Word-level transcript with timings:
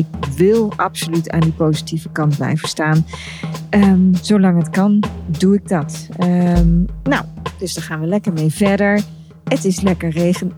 ik 0.00 0.26
wil 0.36 0.72
absoluut 0.76 1.30
aan 1.30 1.40
die 1.40 1.52
positieve 1.52 2.08
kant 2.08 2.36
blijven 2.36 2.68
staan. 2.68 3.06
Ehm, 3.70 4.14
zolang 4.22 4.58
het 4.58 4.70
kan, 4.70 5.02
doe 5.38 5.54
ik 5.54 5.68
dat. 5.68 6.08
Ehm, 6.16 6.82
nou, 7.02 7.24
dus 7.58 7.74
daar 7.74 7.84
gaan 7.84 8.00
we 8.00 8.06
lekker 8.06 8.32
mee 8.32 8.50
verder. 8.50 9.02
Het 9.44 9.64
is 9.64 9.80
lekker 9.80 10.10
regen. 10.10 10.52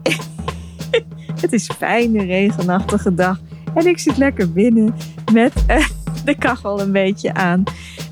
het 1.44 1.52
is 1.52 1.70
fijne 1.76 2.24
regenachtige 2.24 3.14
dag. 3.14 3.40
En 3.74 3.86
ik 3.86 3.98
zit 3.98 4.16
lekker 4.16 4.52
binnen 4.52 4.94
met 5.32 5.52
uh, 5.70 5.86
de 6.24 6.38
kachel 6.38 6.80
een 6.80 6.92
beetje 6.92 7.34
aan. 7.34 7.62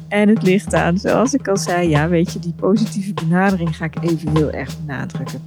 En 0.08 0.28
het 0.28 0.42
licht 0.42 0.74
aan. 0.74 0.98
Zoals 0.98 1.34
ik 1.34 1.48
al 1.48 1.56
zei, 1.56 1.88
ja, 1.88 2.08
weet 2.08 2.32
je, 2.32 2.38
die 2.38 2.52
positieve 2.52 3.14
benadering 3.14 3.76
ga 3.76 3.84
ik 3.84 3.96
even 4.00 4.36
heel 4.36 4.50
erg 4.50 4.80
benadrukken. 4.80 5.40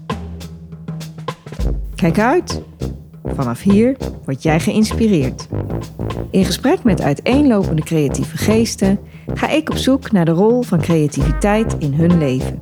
Kijk 1.95 2.19
uit. 2.19 2.61
Vanaf 3.23 3.61
hier 3.61 3.97
word 4.25 4.43
jij 4.43 4.59
geïnspireerd. 4.59 5.47
In 6.31 6.45
gesprek 6.45 6.83
met 6.83 7.01
uiteenlopende 7.01 7.81
creatieve 7.81 8.37
geesten 8.37 8.99
ga 9.33 9.49
ik 9.49 9.69
op 9.69 9.77
zoek 9.77 10.11
naar 10.11 10.25
de 10.25 10.31
rol 10.31 10.61
van 10.61 10.81
creativiteit 10.81 11.75
in 11.79 11.93
hun 11.93 12.17
leven. 12.17 12.61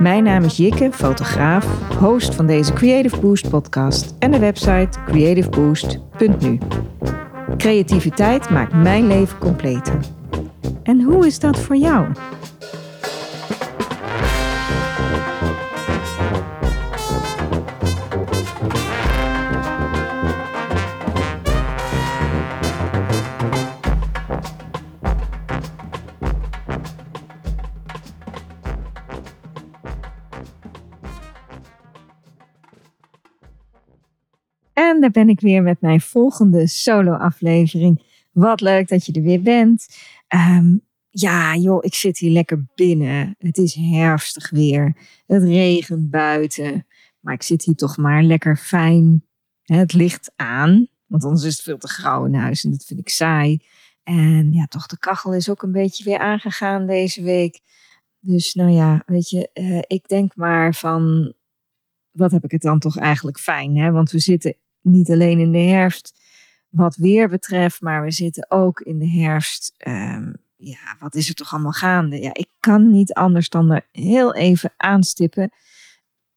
Mijn 0.00 0.24
naam 0.24 0.44
is 0.44 0.56
Jikke, 0.56 0.90
fotograaf, 0.92 1.66
host 1.98 2.34
van 2.34 2.46
deze 2.46 2.72
Creative 2.72 3.20
Boost 3.20 3.48
podcast 3.48 4.14
en 4.18 4.30
de 4.30 4.38
website 4.38 4.98
creativeboost.nu. 5.06 6.58
Creativiteit 7.56 8.50
maakt 8.50 8.72
mijn 8.72 9.06
leven 9.06 9.38
completer. 9.38 9.98
En 10.82 11.02
hoe 11.02 11.26
is 11.26 11.38
dat 11.38 11.58
voor 11.58 11.76
jou? 11.76 12.06
Daar 35.00 35.10
ben 35.10 35.28
ik 35.28 35.40
weer 35.40 35.62
met 35.62 35.80
mijn 35.80 36.00
volgende 36.00 36.66
solo-aflevering. 36.66 38.02
Wat 38.32 38.60
leuk 38.60 38.88
dat 38.88 39.06
je 39.06 39.12
er 39.12 39.22
weer 39.22 39.42
bent. 39.42 39.86
Um, 40.34 40.84
ja, 41.10 41.56
joh, 41.56 41.84
ik 41.84 41.94
zit 41.94 42.18
hier 42.18 42.30
lekker 42.30 42.66
binnen. 42.74 43.34
Het 43.38 43.58
is 43.58 43.74
herfstig 43.74 44.50
weer. 44.50 44.96
Het 45.26 45.42
regent 45.42 46.10
buiten. 46.10 46.86
Maar 47.20 47.34
ik 47.34 47.42
zit 47.42 47.64
hier 47.64 47.74
toch 47.74 47.96
maar 47.96 48.22
lekker 48.22 48.56
fijn. 48.56 49.24
Het 49.62 49.92
licht 49.92 50.32
aan. 50.36 50.88
Want 51.06 51.24
anders 51.24 51.44
is 51.44 51.52
het 51.52 51.62
veel 51.62 51.78
te 51.78 51.88
grauw 51.88 52.24
in 52.24 52.34
huis 52.34 52.64
en 52.64 52.70
dat 52.70 52.84
vind 52.84 53.00
ik 53.00 53.08
saai. 53.08 53.60
En 54.02 54.52
ja, 54.52 54.66
toch, 54.66 54.86
de 54.86 54.98
kachel 54.98 55.34
is 55.34 55.50
ook 55.50 55.62
een 55.62 55.72
beetje 55.72 56.04
weer 56.04 56.18
aangegaan 56.18 56.86
deze 56.86 57.22
week. 57.22 57.60
Dus 58.20 58.54
nou 58.54 58.70
ja, 58.70 59.02
weet 59.06 59.30
je, 59.30 59.50
uh, 59.54 59.82
ik 59.86 60.08
denk 60.08 60.36
maar 60.36 60.74
van, 60.74 61.34
wat 62.10 62.30
heb 62.30 62.44
ik 62.44 62.50
het 62.50 62.62
dan 62.62 62.78
toch 62.78 62.98
eigenlijk 62.98 63.38
fijn, 63.38 63.76
hè? 63.76 63.90
Want 63.90 64.10
we 64.10 64.18
zitten 64.18 64.56
niet 64.86 65.10
alleen 65.10 65.38
in 65.38 65.52
de 65.52 65.58
herfst 65.58 66.14
wat 66.68 66.96
weer 66.96 67.28
betreft, 67.28 67.80
maar 67.80 68.02
we 68.02 68.10
zitten 68.10 68.50
ook 68.50 68.80
in 68.80 68.98
de 68.98 69.08
herfst. 69.08 69.74
Um, 69.88 70.36
ja, 70.56 70.96
wat 70.98 71.14
is 71.14 71.28
er 71.28 71.34
toch 71.34 71.52
allemaal 71.52 71.72
gaande? 71.72 72.20
Ja, 72.20 72.30
ik 72.32 72.48
kan 72.60 72.90
niet 72.90 73.12
anders 73.12 73.48
dan 73.48 73.70
er 73.70 73.86
heel 73.92 74.34
even 74.34 74.72
aanstippen. 74.76 75.50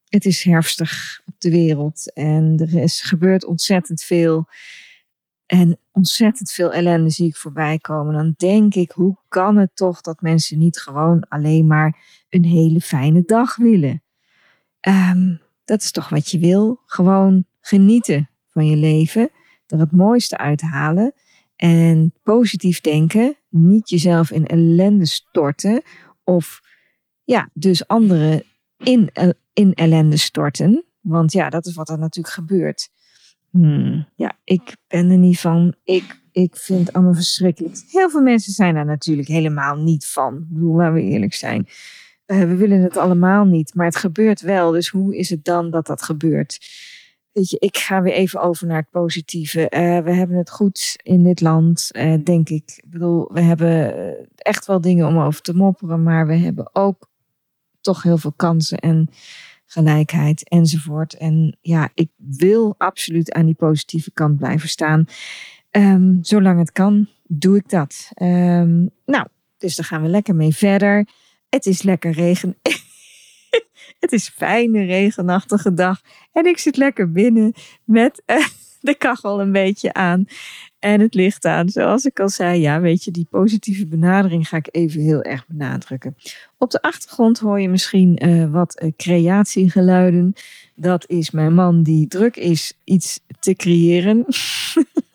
Het 0.08 0.26
is 0.26 0.44
herfstig 0.44 1.22
op 1.26 1.34
de 1.38 1.50
wereld 1.50 2.14
en 2.14 2.58
er 2.58 2.82
is, 2.82 3.02
gebeurt 3.02 3.46
ontzettend 3.46 4.04
veel. 4.04 4.48
En 5.46 5.80
ontzettend 5.92 6.52
veel 6.52 6.74
ellende 6.74 7.10
zie 7.10 7.28
ik 7.28 7.36
voorbij 7.36 7.78
komen. 7.78 8.14
Dan 8.14 8.34
denk 8.38 8.76
ik, 8.76 8.92
hoe 8.92 9.18
kan 9.28 9.58
het 9.58 9.76
toch 9.76 10.02
dat 10.02 10.22
mensen 10.22 10.58
niet 10.58 10.80
gewoon 10.80 11.28
alleen 11.28 11.68
maar 11.68 11.98
een 12.30 12.46
hele 12.46 12.82
fijne 12.82 13.24
dag 13.26 13.56
willen? 13.56 14.04
Um, 14.88 15.42
dat 15.66 15.82
is 15.82 15.92
toch 15.92 16.10
wat 16.10 16.32
je 16.32 16.40
wil? 16.40 16.82
Gewoon 16.86 17.46
genieten 17.60 18.30
van 18.60 18.70
je 18.70 18.78
leven, 18.78 19.30
er 19.68 19.80
het 19.80 19.92
mooiste 19.92 20.38
uithalen 20.38 21.14
en 21.56 22.14
positief 22.24 22.82
denken, 22.82 23.36
niet 23.50 23.90
jezelf 23.90 24.32
in 24.32 24.46
ellende 24.46 25.06
storten 25.06 25.82
of 26.24 26.62
ja, 27.24 27.50
dus 27.54 27.88
anderen 27.88 28.44
in, 28.78 29.10
in 29.54 29.74
ellende 29.74 30.18
storten. 30.18 30.86
Want 31.02 31.32
ja, 31.32 31.50
dat 31.50 31.66
is 31.66 31.76
wat 31.76 31.90
er 31.90 32.00
natuurlijk 32.00 32.34
gebeurt. 32.34 32.90
Hmm, 33.50 34.08
ja, 34.16 34.38
ik 34.44 34.76
ben 34.88 35.10
er 35.10 35.18
niet 35.18 35.40
van. 35.40 35.76
Ik, 35.84 36.22
ik 36.32 36.56
vind 36.56 36.80
het 36.80 36.96
allemaal 36.96 37.14
verschrikkelijk. 37.14 37.84
Heel 37.92 38.10
veel 38.10 38.22
mensen 38.22 38.54
zijn 38.54 38.74
daar 38.74 38.86
natuurlijk 38.86 39.28
helemaal 39.28 39.76
niet 39.76 40.06
van. 40.06 40.36
Ik 40.36 40.50
bedoel, 40.50 40.76
laten 40.76 40.94
we 40.94 41.02
eerlijk 41.02 41.34
zijn. 41.34 41.68
Uh, 42.28 42.40
we 42.40 42.56
willen 42.56 42.82
het 42.82 42.98
allemaal 42.98 43.46
niet, 43.46 43.74
maar 43.76 43.86
het 43.86 43.96
gebeurt 43.96 44.42
wel. 44.42 44.72
Dus 44.72 44.90
hoe 44.90 45.18
is 45.18 45.30
het 45.30 45.44
dan 45.44 45.70
dat 45.70 45.88
dat 45.88 46.02
gebeurt? 46.02 46.60
Weet 47.40 47.50
je, 47.50 47.60
ik 47.60 47.78
ga 47.78 48.02
weer 48.02 48.14
even 48.14 48.42
over 48.42 48.68
naar 48.68 48.78
het 48.78 48.90
positieve. 48.90 49.60
Uh, 49.60 49.70
we 50.04 50.14
hebben 50.14 50.38
het 50.38 50.50
goed 50.50 50.96
in 51.04 51.24
dit 51.24 51.42
land, 51.42 51.90
uh, 51.92 52.16
denk 52.24 52.50
ik. 52.50 52.74
Ik 52.84 52.90
bedoel, 52.90 53.30
we 53.34 53.42
hebben 53.42 53.94
echt 54.36 54.66
wel 54.66 54.82
dingen 54.82 55.08
om 55.08 55.20
over 55.20 55.42
te 55.42 55.54
mopperen, 55.54 56.04
maar 56.04 56.28
we 56.28 56.36
hebben 56.36 56.70
ook 56.74 57.10
toch 57.82 58.04
heel 58.04 58.18
veel 58.18 58.34
kansen 58.36 58.78
en 58.78 59.10
gelijkheid 59.66 60.50
enzovoort. 60.50 61.14
En 61.14 61.58
ja, 61.62 61.90
ik 61.94 62.10
wil 62.16 62.76
absoluut 62.78 63.32
aan 63.32 63.46
die 63.46 63.56
positieve 63.56 64.12
kant 64.12 64.38
blijven 64.38 64.70
staan. 64.70 65.06
Um, 65.72 66.20
zolang 66.22 66.60
het 66.60 66.72
kan, 66.72 67.08
doe 67.28 67.58
ik 67.58 67.70
dat. 67.70 68.12
Um, 68.22 68.90
nou, 69.06 69.28
dus 69.58 69.76
daar 69.76 69.86
gaan 69.86 70.02
we 70.02 70.08
lekker 70.08 70.36
mee 70.36 70.56
verder. 70.56 71.08
Het 71.50 71.66
is 71.66 71.82
lekker 71.82 72.12
regen. 72.12 72.58
Het 74.00 74.12
is 74.12 74.30
fijne 74.30 74.84
regenachtige 74.86 75.74
dag. 75.74 76.02
En 76.32 76.46
ik 76.46 76.58
zit 76.58 76.78
lekker 76.78 77.12
binnen 77.12 77.54
met 77.84 78.22
uh, 78.26 78.46
de 78.82 78.96
kachel 78.96 79.42
een 79.42 79.52
beetje 79.52 79.94
aan. 79.94 80.26
En 80.80 81.00
het 81.00 81.14
licht 81.14 81.46
aan. 81.46 81.70
Zoals 81.70 82.06
ik 82.06 82.20
al 82.20 82.30
zei, 82.30 82.62
ja, 82.62 82.82
weet 82.82 83.04
je, 83.04 83.12
die 83.12 83.28
positieve 83.30 83.88
benadering 83.88 84.48
ga 84.48 84.58
ik 84.58 84.68
even 84.72 85.02
heel 85.02 85.22
erg 85.22 85.48
benadrukken. 85.48 86.16
Op 86.58 86.72
de 86.72 86.82
achtergrond 86.82 87.40
hoor 87.40 87.62
je 87.62 87.70
misschien 87.70 88.28
uh, 88.28 88.52
wat 88.52 88.82
uh, 88.82 88.92
creatiegeluiden. 88.98 90.34
Dat 90.76 91.10
is 91.10 91.32
mijn 91.32 91.54
man 91.54 91.84
die 91.84 92.08
druk 92.08 92.36
is 92.36 92.74
iets 92.84 93.20
te 93.40 93.56
creëren. 93.56 94.26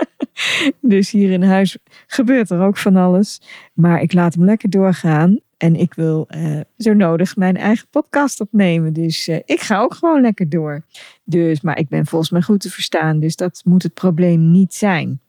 dus 0.81 1.11
hier 1.11 1.31
in 1.31 1.43
huis 1.43 1.77
gebeurt 2.06 2.51
er 2.51 2.61
ook 2.61 2.77
van 2.77 2.97
alles. 2.97 3.41
Maar 3.73 4.03
ik 4.03 4.12
laat 4.12 4.35
hem 4.35 4.45
lekker 4.45 4.71
doorgaan. 4.71 5.41
En 5.57 5.77
ik 5.77 5.95
wil 5.95 6.29
uh, 6.37 6.61
zo 6.79 6.93
nodig 6.93 7.37
mijn 7.37 7.57
eigen 7.57 7.87
podcast 7.91 8.41
opnemen. 8.41 8.93
Dus 8.93 9.29
uh, 9.29 9.39
ik 9.45 9.61
ga 9.61 9.81
ook 9.81 9.95
gewoon 9.95 10.21
lekker 10.21 10.49
door. 10.49 10.83
Dus, 11.25 11.61
maar 11.61 11.79
ik 11.79 11.89
ben 11.89 12.07
volgens 12.07 12.31
mij 12.31 12.43
goed 12.43 12.61
te 12.61 12.71
verstaan. 12.71 13.21
Dus 13.21 13.37
dat 13.37 13.63
moet 13.65 13.83
het 13.83 13.95
probleem 13.95 14.51
niet 14.51 14.75
zijn. 14.75 15.21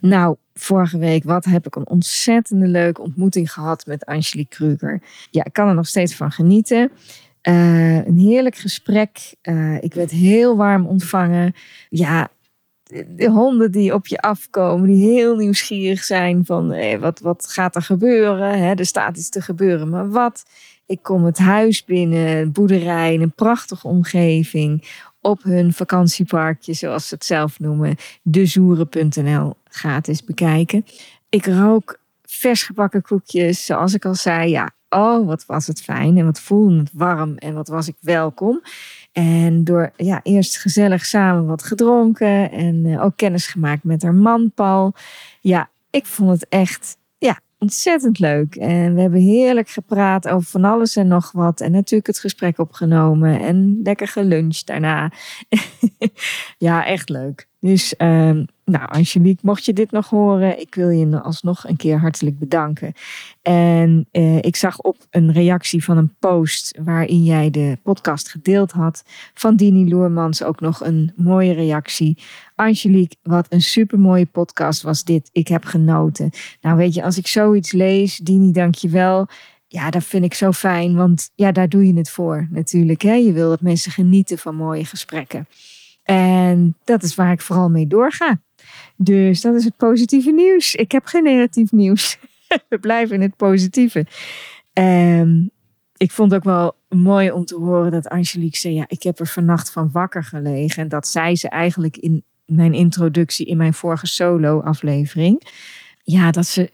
Nou, 0.00 0.36
vorige 0.54 0.98
week, 0.98 1.24
wat 1.24 1.44
heb 1.44 1.66
ik 1.66 1.76
een 1.76 1.88
ontzettende 1.88 2.66
leuke 2.66 3.02
ontmoeting 3.02 3.52
gehad 3.52 3.86
met 3.86 4.06
Angelique 4.06 4.56
Kruger. 4.56 5.02
Ja, 5.30 5.44
ik 5.44 5.52
kan 5.52 5.68
er 5.68 5.74
nog 5.74 5.86
steeds 5.86 6.14
van 6.14 6.30
genieten. 6.30 6.90
Uh, 7.42 8.06
een 8.06 8.18
heerlijk 8.18 8.56
gesprek. 8.56 9.34
ik 9.80 9.94
werd 9.94 10.10
heel 10.10 10.56
warm 10.56 10.86
ontvangen. 10.86 11.54
Ja, 11.88 12.30
de 13.08 13.28
honden 13.30 13.70
die 13.70 13.94
op 13.94 14.06
je 14.06 14.18
afkomen, 14.18 14.88
die 14.88 15.10
heel 15.10 15.36
nieuwsgierig 15.36 16.04
zijn 16.04 16.44
van 16.44 16.72
eh, 16.72 16.98
wat, 16.98 17.20
wat 17.20 17.46
gaat 17.48 17.74
er 17.74 17.82
gebeuren? 17.82 18.58
Hè? 18.58 18.74
Er 18.74 18.86
staat 18.86 19.16
iets 19.16 19.28
te 19.28 19.40
gebeuren, 19.40 19.88
maar 19.88 20.10
wat? 20.10 20.44
Ik 20.86 21.02
kom 21.02 21.24
het 21.24 21.38
huis 21.38 21.84
binnen, 21.84 22.36
een 22.36 22.52
boerderij 22.52 23.14
een 23.14 23.32
prachtige 23.32 23.86
omgeving, 23.86 24.84
op 25.20 25.42
hun 25.42 25.72
vakantieparkje, 25.72 26.72
zoals 26.72 27.08
ze 27.08 27.14
het 27.14 27.24
zelf 27.24 27.60
noemen, 27.60 27.96
dezoeren.nl 28.22 29.54
gratis 29.64 30.24
bekijken. 30.24 30.84
Ik 31.28 31.46
rook 31.46 31.98
vers 32.24 32.62
gebakken 32.62 33.02
koekjes, 33.02 33.64
zoals 33.64 33.94
ik 33.94 34.04
al 34.04 34.14
zei. 34.14 34.50
Ja, 34.50 34.70
oh, 34.88 35.26
wat 35.26 35.46
was 35.46 35.66
het 35.66 35.82
fijn 35.82 36.18
en 36.18 36.24
wat 36.24 36.40
voelde 36.40 36.78
het 36.78 36.90
warm 36.92 37.36
en 37.36 37.54
wat 37.54 37.68
was 37.68 37.88
ik 37.88 37.96
welkom. 38.00 38.62
En 39.18 39.64
door 39.64 39.92
ja, 39.96 40.20
eerst 40.22 40.58
gezellig 40.58 41.04
samen 41.04 41.46
wat 41.46 41.62
gedronken 41.62 42.50
en 42.50 42.84
uh, 42.84 43.04
ook 43.04 43.16
kennis 43.16 43.46
gemaakt 43.46 43.84
met 43.84 44.02
haar 44.02 44.14
man 44.14 44.52
Paul. 44.54 44.94
Ja, 45.40 45.70
ik 45.90 46.06
vond 46.06 46.30
het 46.30 46.48
echt 46.48 46.96
ja, 47.18 47.40
ontzettend 47.58 48.18
leuk. 48.18 48.54
En 48.54 48.94
we 48.94 49.00
hebben 49.00 49.20
heerlijk 49.20 49.68
gepraat 49.68 50.28
over 50.28 50.48
van 50.48 50.64
alles 50.64 50.96
en 50.96 51.06
nog 51.06 51.32
wat. 51.32 51.60
En 51.60 51.72
natuurlijk 51.72 52.06
het 52.06 52.18
gesprek 52.18 52.58
opgenomen 52.58 53.40
en 53.40 53.80
lekker 53.82 54.08
geluncht 54.08 54.66
daarna. 54.66 55.12
ja, 56.58 56.86
echt 56.86 57.08
leuk. 57.08 57.48
Dus, 57.60 57.94
um, 57.98 58.46
nou, 58.68 58.88
Angelique, 58.88 59.46
mocht 59.46 59.64
je 59.64 59.72
dit 59.72 59.90
nog 59.90 60.08
horen, 60.08 60.60
ik 60.60 60.74
wil 60.74 60.88
je 60.88 61.20
alsnog 61.20 61.68
een 61.68 61.76
keer 61.76 61.98
hartelijk 61.98 62.38
bedanken. 62.38 62.92
En 63.42 64.08
uh, 64.12 64.36
ik 64.36 64.56
zag 64.56 64.80
op 64.80 64.96
een 65.10 65.32
reactie 65.32 65.84
van 65.84 65.96
een 65.96 66.14
post 66.18 66.78
waarin 66.84 67.24
jij 67.24 67.50
de 67.50 67.78
podcast 67.82 68.28
gedeeld 68.28 68.72
had 68.72 69.04
van 69.34 69.56
Dini 69.56 69.88
Loermans 69.88 70.42
ook 70.42 70.60
nog 70.60 70.84
een 70.84 71.12
mooie 71.16 71.52
reactie. 71.52 72.18
Angelique, 72.54 73.16
wat 73.22 73.46
een 73.48 73.62
supermooie 73.62 74.26
podcast 74.26 74.82
was 74.82 75.04
dit. 75.04 75.28
Ik 75.32 75.48
heb 75.48 75.64
genoten. 75.64 76.30
Nou, 76.60 76.76
weet 76.76 76.94
je, 76.94 77.02
als 77.02 77.18
ik 77.18 77.26
zoiets 77.26 77.72
lees, 77.72 78.16
Dini, 78.16 78.52
dank 78.52 78.74
je 78.74 78.88
wel. 78.88 79.26
Ja, 79.66 79.90
dat 79.90 80.04
vind 80.04 80.24
ik 80.24 80.34
zo 80.34 80.52
fijn, 80.52 80.94
want 80.94 81.30
ja, 81.34 81.52
daar 81.52 81.68
doe 81.68 81.86
je 81.86 81.94
het 81.94 82.10
voor 82.10 82.48
natuurlijk. 82.50 83.02
Hè? 83.02 83.14
Je 83.14 83.32
wil 83.32 83.48
dat 83.48 83.60
mensen 83.60 83.92
genieten 83.92 84.38
van 84.38 84.54
mooie 84.54 84.84
gesprekken. 84.84 85.46
En 86.10 86.76
dat 86.84 87.02
is 87.02 87.14
waar 87.14 87.32
ik 87.32 87.40
vooral 87.40 87.68
mee 87.68 87.86
doorga. 87.86 88.40
Dus 88.96 89.40
dat 89.40 89.54
is 89.54 89.64
het 89.64 89.76
positieve 89.76 90.30
nieuws. 90.30 90.74
Ik 90.74 90.92
heb 90.92 91.06
geen 91.06 91.22
negatief 91.22 91.72
nieuws. 91.72 92.18
We 92.68 92.78
blijven 92.78 93.14
in 93.14 93.22
het 93.22 93.36
positieve. 93.36 94.06
Um, 94.72 95.50
ik 95.96 96.10
vond 96.10 96.34
ook 96.34 96.44
wel 96.44 96.76
mooi 96.88 97.30
om 97.30 97.44
te 97.44 97.56
horen 97.56 97.90
dat 97.90 98.08
Angelique 98.08 98.58
zei: 98.58 98.74
Ja, 98.74 98.84
ik 98.86 99.02
heb 99.02 99.18
er 99.18 99.26
vannacht 99.26 99.70
van 99.70 99.90
wakker 99.92 100.24
gelegen. 100.24 100.82
En 100.82 100.88
dat 100.88 101.08
zei 101.08 101.36
ze 101.36 101.48
eigenlijk 101.48 101.96
in 101.96 102.24
mijn 102.44 102.74
introductie 102.74 103.46
in 103.46 103.56
mijn 103.56 103.74
vorige 103.74 104.06
solo-aflevering. 104.06 105.42
Ja, 106.02 106.30
dat 106.30 106.46
ze 106.46 106.70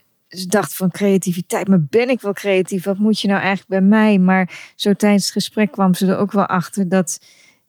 dacht 0.47 0.75
van 0.75 0.91
creativiteit. 0.91 1.67
Maar 1.67 1.83
ben 1.83 2.09
ik 2.09 2.21
wel 2.21 2.33
creatief? 2.33 2.83
Wat 2.83 2.97
moet 2.97 3.19
je 3.19 3.27
nou 3.27 3.39
eigenlijk 3.39 3.69
bij 3.69 3.81
mij? 3.81 4.19
Maar 4.19 4.73
zo 4.75 4.93
tijdens 4.93 5.23
het 5.23 5.33
gesprek 5.33 5.71
kwam 5.71 5.93
ze 5.93 6.07
er 6.07 6.17
ook 6.17 6.31
wel 6.31 6.45
achter 6.45 6.89
dat 6.89 7.19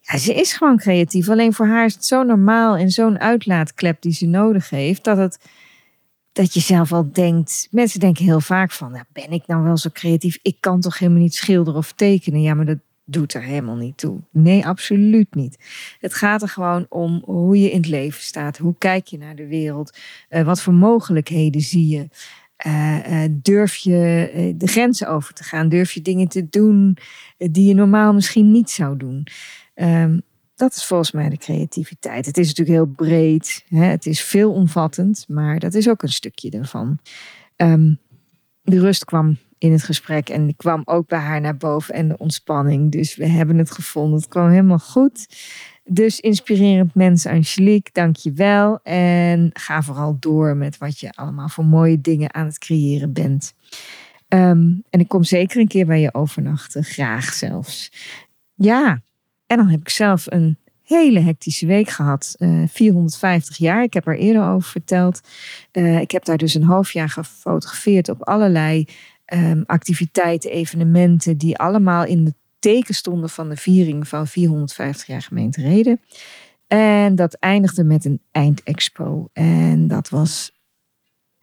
ze 0.06 0.34
is 0.34 0.52
gewoon 0.52 0.76
creatief. 0.76 1.28
Alleen 1.28 1.52
voor 1.52 1.66
haar 1.66 1.84
is 1.84 1.94
het 1.94 2.06
zo 2.06 2.22
normaal 2.22 2.76
en 2.76 2.90
zo'n 2.90 3.18
uitlaatklep 3.18 4.02
die 4.02 4.12
ze 4.12 4.26
nodig 4.26 4.70
heeft, 4.70 5.04
dat 5.04 5.16
het 5.16 5.38
dat 6.36 6.54
je 6.54 6.60
zelf 6.60 6.92
al 6.92 7.12
denkt. 7.12 7.68
Mensen 7.70 8.00
denken 8.00 8.24
heel 8.24 8.40
vaak 8.40 8.72
van, 8.72 8.92
nou, 8.92 9.04
ben 9.12 9.30
ik 9.30 9.46
nou 9.46 9.62
wel 9.62 9.76
zo 9.76 9.88
creatief? 9.92 10.38
Ik 10.42 10.56
kan 10.60 10.80
toch 10.80 10.98
helemaal 10.98 11.22
niet 11.22 11.34
schilderen 11.34 11.78
of 11.78 11.92
tekenen? 11.92 12.42
Ja, 12.42 12.54
maar 12.54 12.66
dat 12.66 12.78
doet 13.04 13.34
er 13.34 13.42
helemaal 13.42 13.76
niet 13.76 13.96
toe. 13.96 14.20
Nee, 14.30 14.66
absoluut 14.66 15.34
niet. 15.34 15.58
Het 16.00 16.14
gaat 16.14 16.42
er 16.42 16.48
gewoon 16.48 16.86
om 16.88 17.22
hoe 17.24 17.60
je 17.60 17.70
in 17.70 17.76
het 17.76 17.88
leven 17.88 18.22
staat. 18.22 18.58
Hoe 18.58 18.74
kijk 18.78 19.06
je 19.06 19.18
naar 19.18 19.36
de 19.36 19.46
wereld? 19.46 19.98
Uh, 20.30 20.42
wat 20.42 20.60
voor 20.62 20.74
mogelijkheden 20.74 21.60
zie 21.60 21.88
je? 21.88 22.08
Uh, 22.66 23.24
uh, 23.24 23.30
durf 23.30 23.76
je 23.76 24.54
de 24.56 24.66
grenzen 24.66 25.08
over 25.08 25.34
te 25.34 25.44
gaan? 25.44 25.68
Durf 25.68 25.92
je 25.92 26.02
dingen 26.02 26.28
te 26.28 26.48
doen 26.48 26.96
die 27.36 27.68
je 27.68 27.74
normaal 27.74 28.12
misschien 28.12 28.50
niet 28.52 28.70
zou 28.70 28.96
doen? 28.96 29.26
Um, 29.76 30.22
dat 30.54 30.74
is 30.74 30.84
volgens 30.84 31.12
mij 31.12 31.28
de 31.28 31.36
creativiteit. 31.36 32.26
Het 32.26 32.38
is 32.38 32.46
natuurlijk 32.46 32.76
heel 32.76 32.94
breed. 33.06 33.64
Hè? 33.68 33.84
Het 33.84 34.06
is 34.06 34.20
veelomvattend, 34.22 35.24
maar 35.28 35.58
dat 35.58 35.74
is 35.74 35.88
ook 35.88 36.02
een 36.02 36.08
stukje 36.08 36.50
ervan. 36.50 36.98
Um, 37.56 37.98
de 38.62 38.80
rust 38.80 39.04
kwam 39.04 39.38
in 39.58 39.72
het 39.72 39.82
gesprek 39.82 40.28
en 40.28 40.44
die 40.44 40.56
kwam 40.56 40.82
ook 40.84 41.08
bij 41.08 41.18
haar 41.18 41.40
naar 41.40 41.56
boven 41.56 41.94
en 41.94 42.08
de 42.08 42.18
ontspanning. 42.18 42.92
Dus 42.92 43.16
we 43.16 43.26
hebben 43.26 43.58
het 43.58 43.70
gevonden. 43.70 44.18
Het 44.18 44.28
kwam 44.28 44.48
helemaal 44.48 44.78
goed. 44.78 45.26
Dus 45.84 46.20
inspirerend 46.20 46.94
mens 46.94 47.26
Angelique, 47.26 47.92
dank 47.92 48.16
je 48.16 48.32
wel. 48.32 48.80
En 48.82 49.50
ga 49.52 49.82
vooral 49.82 50.16
door 50.20 50.56
met 50.56 50.78
wat 50.78 51.00
je 51.00 51.12
allemaal 51.12 51.48
voor 51.48 51.64
mooie 51.64 52.00
dingen 52.00 52.34
aan 52.34 52.46
het 52.46 52.58
creëren 52.58 53.12
bent. 53.12 53.54
Um, 54.28 54.82
en 54.90 55.00
ik 55.00 55.08
kom 55.08 55.24
zeker 55.24 55.60
een 55.60 55.68
keer 55.68 55.86
bij 55.86 56.00
je 56.00 56.14
overnachten, 56.14 56.84
graag 56.84 57.32
zelfs. 57.32 57.92
Ja, 58.54 59.02
en 59.46 59.56
dan 59.56 59.68
heb 59.68 59.80
ik 59.80 59.88
zelf 59.88 60.26
een 60.28 60.58
hele 60.82 61.20
hectische 61.20 61.66
week 61.66 61.88
gehad. 61.88 62.34
Uh, 62.38 62.62
eh, 62.62 62.68
450 62.68 63.56
jaar, 63.56 63.82
ik 63.82 63.94
heb 63.94 64.06
er 64.06 64.18
eerder 64.18 64.42
over 64.42 64.70
verteld. 64.70 65.20
Uh, 65.72 66.00
ik 66.00 66.10
heb 66.10 66.24
daar 66.24 66.36
dus 66.36 66.54
een 66.54 66.62
half 66.62 66.92
jaar 66.92 67.08
gefotografeerd 67.08 68.08
op 68.08 68.22
allerlei 68.22 68.86
um, 69.34 69.64
activiteiten, 69.66 70.50
evenementen, 70.50 71.38
die 71.38 71.58
allemaal 71.58 72.04
in 72.04 72.24
de 72.24 72.34
teken 72.58 72.94
stonden 72.94 73.30
van 73.30 73.48
de 73.48 73.56
viering 73.56 74.08
van 74.08 74.26
450 74.26 75.06
jaar 75.06 75.22
gemeente 75.22 75.62
Reden. 75.62 76.00
En 76.66 77.14
dat 77.14 77.34
eindigde 77.34 77.84
met 77.84 78.04
een 78.04 78.20
eindexpo. 78.30 79.28
En 79.32 79.88
dat 79.88 80.08
was 80.08 80.55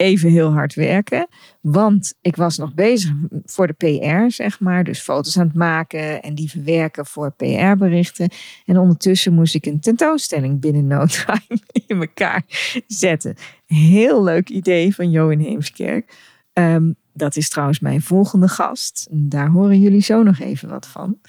even 0.03 0.29
heel 0.29 0.51
hard 0.51 0.73
werken. 0.73 1.27
Want 1.61 2.13
ik 2.21 2.35
was 2.35 2.57
nog 2.57 2.73
bezig 2.73 3.11
voor 3.45 3.67
de 3.67 3.73
PR, 3.73 4.31
zeg 4.31 4.59
maar. 4.59 4.83
Dus 4.83 4.99
foto's 4.99 5.37
aan 5.37 5.47
het 5.47 5.55
maken 5.55 6.21
en 6.21 6.35
die 6.35 6.49
verwerken 6.49 7.05
voor 7.05 7.31
PR-berichten. 7.31 8.29
En 8.65 8.77
ondertussen 8.77 9.33
moest 9.33 9.55
ik 9.55 9.65
een 9.65 9.79
tentoonstelling 9.79 10.59
binnen 10.59 10.87
no 10.87 11.05
in 11.87 11.99
elkaar 11.99 12.43
zetten. 12.87 13.35
Heel 13.65 14.23
leuk 14.23 14.49
idee 14.49 14.95
van 14.95 15.11
Jo 15.11 15.29
in 15.29 15.39
Heemskerk. 15.39 16.17
Um, 16.53 16.95
dat 17.13 17.35
is 17.35 17.49
trouwens 17.49 17.79
mijn 17.79 18.01
volgende 18.01 18.47
gast. 18.47 19.07
Daar 19.11 19.49
horen 19.49 19.79
jullie 19.79 20.01
zo 20.01 20.23
nog 20.23 20.39
even 20.39 20.69
wat 20.69 20.87
van. 20.87 21.19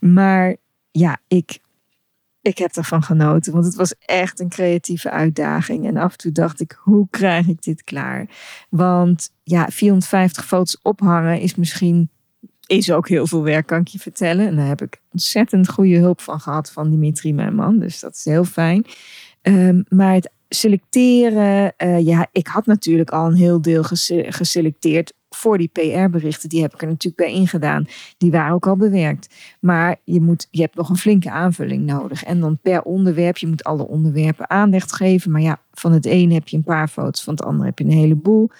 Maar 0.00 0.56
ja, 0.90 1.18
ik 1.28 1.58
ik 2.42 2.58
heb 2.58 2.76
ervan 2.76 3.02
genoten, 3.02 3.52
want 3.52 3.64
het 3.64 3.74
was 3.74 3.94
echt 3.98 4.40
een 4.40 4.48
creatieve 4.48 5.10
uitdaging. 5.10 5.86
En 5.86 5.96
af 5.96 6.12
en 6.12 6.18
toe 6.18 6.32
dacht 6.32 6.60
ik, 6.60 6.78
hoe 6.80 7.06
krijg 7.10 7.46
ik 7.46 7.62
dit 7.62 7.84
klaar? 7.84 8.28
Want 8.68 9.30
ja, 9.42 9.68
450 9.68 10.46
foto's 10.46 10.78
ophangen 10.82 11.40
is 11.40 11.54
misschien, 11.54 12.10
is 12.66 12.92
ook 12.92 13.08
heel 13.08 13.26
veel 13.26 13.42
werk, 13.42 13.66
kan 13.66 13.80
ik 13.80 13.88
je 13.88 13.98
vertellen. 13.98 14.46
En 14.46 14.56
daar 14.56 14.66
heb 14.66 14.82
ik 14.82 15.00
ontzettend 15.12 15.68
goede 15.68 15.98
hulp 15.98 16.20
van 16.20 16.40
gehad 16.40 16.70
van 16.70 16.90
Dimitri, 16.90 17.32
mijn 17.32 17.54
man. 17.54 17.78
Dus 17.78 18.00
dat 18.00 18.14
is 18.14 18.24
heel 18.24 18.44
fijn. 18.44 18.86
Um, 19.42 19.84
maar 19.88 20.14
het 20.14 20.30
selecteren, 20.48 21.74
uh, 21.78 22.00
ja, 22.00 22.28
ik 22.32 22.46
had 22.46 22.66
natuurlijk 22.66 23.10
al 23.10 23.26
een 23.26 23.36
heel 23.36 23.62
deel 23.62 23.84
geselecteerd 24.28 25.12
voor 25.34 25.58
die 25.58 25.68
PR-berichten, 25.68 26.48
die 26.48 26.62
heb 26.62 26.74
ik 26.74 26.82
er 26.82 26.88
natuurlijk 26.88 27.16
bij 27.16 27.32
ingedaan. 27.32 27.86
Die 28.18 28.30
waren 28.30 28.54
ook 28.54 28.66
al 28.66 28.76
bewerkt. 28.76 29.34
Maar 29.60 29.96
je, 30.04 30.20
moet, 30.20 30.48
je 30.50 30.60
hebt 30.60 30.76
nog 30.76 30.88
een 30.88 30.96
flinke 30.96 31.30
aanvulling 31.30 31.86
nodig. 31.86 32.24
En 32.24 32.40
dan 32.40 32.58
per 32.62 32.82
onderwerp, 32.82 33.36
je 33.36 33.46
moet 33.46 33.64
alle 33.64 33.86
onderwerpen 33.86 34.50
aandacht 34.50 34.92
geven. 34.92 35.30
Maar 35.30 35.40
ja, 35.40 35.60
van 35.72 35.92
het 35.92 36.06
een 36.06 36.32
heb 36.32 36.48
je 36.48 36.56
een 36.56 36.62
paar 36.62 36.88
foto's, 36.88 37.22
van 37.22 37.34
het 37.34 37.44
ander 37.44 37.66
heb 37.66 37.78
je 37.78 37.84
een 37.84 37.90
heleboel. 37.90 38.50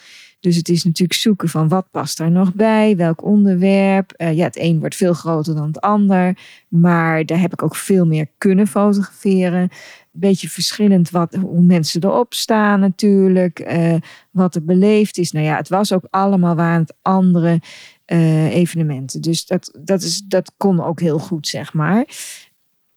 Dus 0.42 0.56
het 0.56 0.68
is 0.68 0.84
natuurlijk 0.84 1.18
zoeken 1.18 1.48
van 1.48 1.68
wat 1.68 1.90
past 1.90 2.18
daar 2.18 2.30
nog 2.30 2.54
bij, 2.54 2.96
welk 2.96 3.24
onderwerp. 3.24 4.14
Uh, 4.16 4.32
ja, 4.32 4.44
het 4.44 4.58
een 4.58 4.80
wordt 4.80 4.96
veel 4.96 5.12
groter 5.12 5.54
dan 5.54 5.66
het 5.66 5.80
ander, 5.80 6.38
maar 6.68 7.26
daar 7.26 7.40
heb 7.40 7.52
ik 7.52 7.62
ook 7.62 7.76
veel 7.76 8.06
meer 8.06 8.26
kunnen 8.38 8.66
fotograferen 8.66 9.70
beetje 10.12 10.48
verschillend 10.48 11.10
wat, 11.10 11.34
hoe 11.34 11.62
mensen 11.62 12.04
erop 12.04 12.34
staan 12.34 12.80
natuurlijk. 12.80 13.72
Uh, 13.72 13.94
wat 14.30 14.54
er 14.54 14.64
beleefd 14.64 15.18
is. 15.18 15.32
Nou 15.32 15.46
ja, 15.46 15.56
het 15.56 15.68
was 15.68 15.92
ook 15.92 16.06
allemaal 16.10 16.56
het 16.56 16.94
andere 17.02 17.60
uh, 18.06 18.54
evenementen. 18.54 19.20
Dus 19.20 19.46
dat, 19.46 19.78
dat, 19.80 20.02
is, 20.02 20.22
dat 20.22 20.52
kon 20.56 20.80
ook 20.80 21.00
heel 21.00 21.18
goed, 21.18 21.48
zeg 21.48 21.72
maar. 21.72 22.06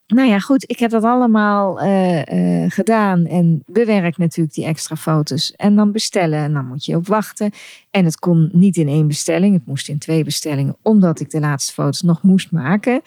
Nou 0.07 0.27
ja, 0.27 0.39
goed, 0.39 0.69
ik 0.69 0.79
heb 0.79 0.91
dat 0.91 1.03
allemaal 1.03 1.83
uh, 1.83 2.21
gedaan 2.67 3.25
en 3.25 3.63
bewerkt 3.65 4.17
natuurlijk 4.17 4.55
die 4.55 4.65
extra 4.65 4.95
foto's. 4.95 5.51
En 5.51 5.75
dan 5.75 5.91
bestellen 5.91 6.39
en 6.39 6.53
dan 6.53 6.65
moet 6.65 6.85
je 6.85 6.95
op 6.95 7.07
wachten. 7.07 7.51
En 7.91 8.05
het 8.05 8.19
kon 8.19 8.49
niet 8.53 8.77
in 8.77 8.87
één 8.87 9.07
bestelling, 9.07 9.53
het 9.53 9.65
moest 9.65 9.89
in 9.89 9.97
twee 9.97 10.23
bestellingen, 10.23 10.77
omdat 10.81 11.19
ik 11.19 11.29
de 11.29 11.39
laatste 11.39 11.73
foto's 11.73 12.01
nog 12.01 12.21
moest 12.21 12.51
maken. 12.51 13.01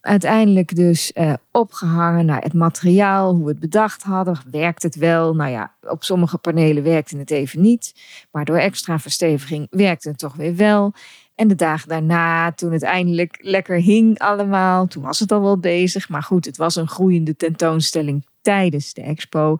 Uiteindelijk 0.00 0.76
dus 0.76 1.12
uh, 1.14 1.32
opgehangen 1.52 2.26
naar 2.26 2.42
het 2.42 2.54
materiaal, 2.54 3.34
hoe 3.34 3.44
we 3.44 3.50
het 3.50 3.60
bedacht 3.60 4.02
hadden. 4.02 4.38
Werkt 4.50 4.82
het 4.82 4.94
wel? 4.94 5.34
Nou 5.34 5.50
ja, 5.50 5.72
op 5.80 6.04
sommige 6.04 6.38
panelen 6.38 6.82
werkte 6.82 7.18
het 7.18 7.30
even 7.30 7.60
niet. 7.60 7.94
Maar 8.30 8.44
door 8.44 8.58
extra 8.58 8.98
versteviging 8.98 9.66
werkte 9.70 10.08
het 10.08 10.18
toch 10.18 10.34
weer 10.34 10.56
wel. 10.56 10.92
En 11.38 11.48
de 11.48 11.54
dagen 11.54 11.88
daarna, 11.88 12.52
toen 12.52 12.72
het 12.72 12.82
eindelijk 12.82 13.38
lekker 13.40 13.80
hing 13.80 14.18
allemaal, 14.18 14.86
toen 14.86 15.02
was 15.02 15.18
het 15.18 15.32
al 15.32 15.42
wel 15.42 15.58
bezig. 15.58 16.08
Maar 16.08 16.22
goed, 16.22 16.44
het 16.44 16.56
was 16.56 16.76
een 16.76 16.88
groeiende 16.88 17.36
tentoonstelling 17.36 18.26
tijdens 18.40 18.92
de 18.92 19.02
expo, 19.02 19.58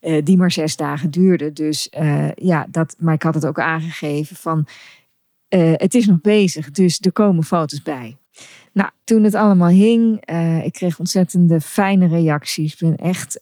uh, 0.00 0.24
die 0.24 0.36
maar 0.36 0.50
zes 0.50 0.76
dagen 0.76 1.10
duurde. 1.10 1.52
Dus 1.52 1.90
uh, 1.98 2.32
ja, 2.32 2.66
dat, 2.70 2.96
maar 2.98 3.14
ik 3.14 3.22
had 3.22 3.34
het 3.34 3.46
ook 3.46 3.58
aangegeven 3.58 4.36
van, 4.36 4.66
uh, 5.54 5.72
het 5.72 5.94
is 5.94 6.06
nog 6.06 6.20
bezig, 6.20 6.70
dus 6.70 7.00
er 7.00 7.12
komen 7.12 7.44
foto's 7.44 7.82
bij. 7.82 8.16
Nou, 8.72 8.90
toen 9.04 9.24
het 9.24 9.34
allemaal 9.34 9.68
hing, 9.68 10.30
uh, 10.30 10.64
ik 10.64 10.72
kreeg 10.72 10.98
ontzettende 10.98 11.60
fijne 11.60 12.06
reacties. 12.06 12.72
Ik 12.72 12.78
ben 12.78 12.96
echt, 12.96 13.40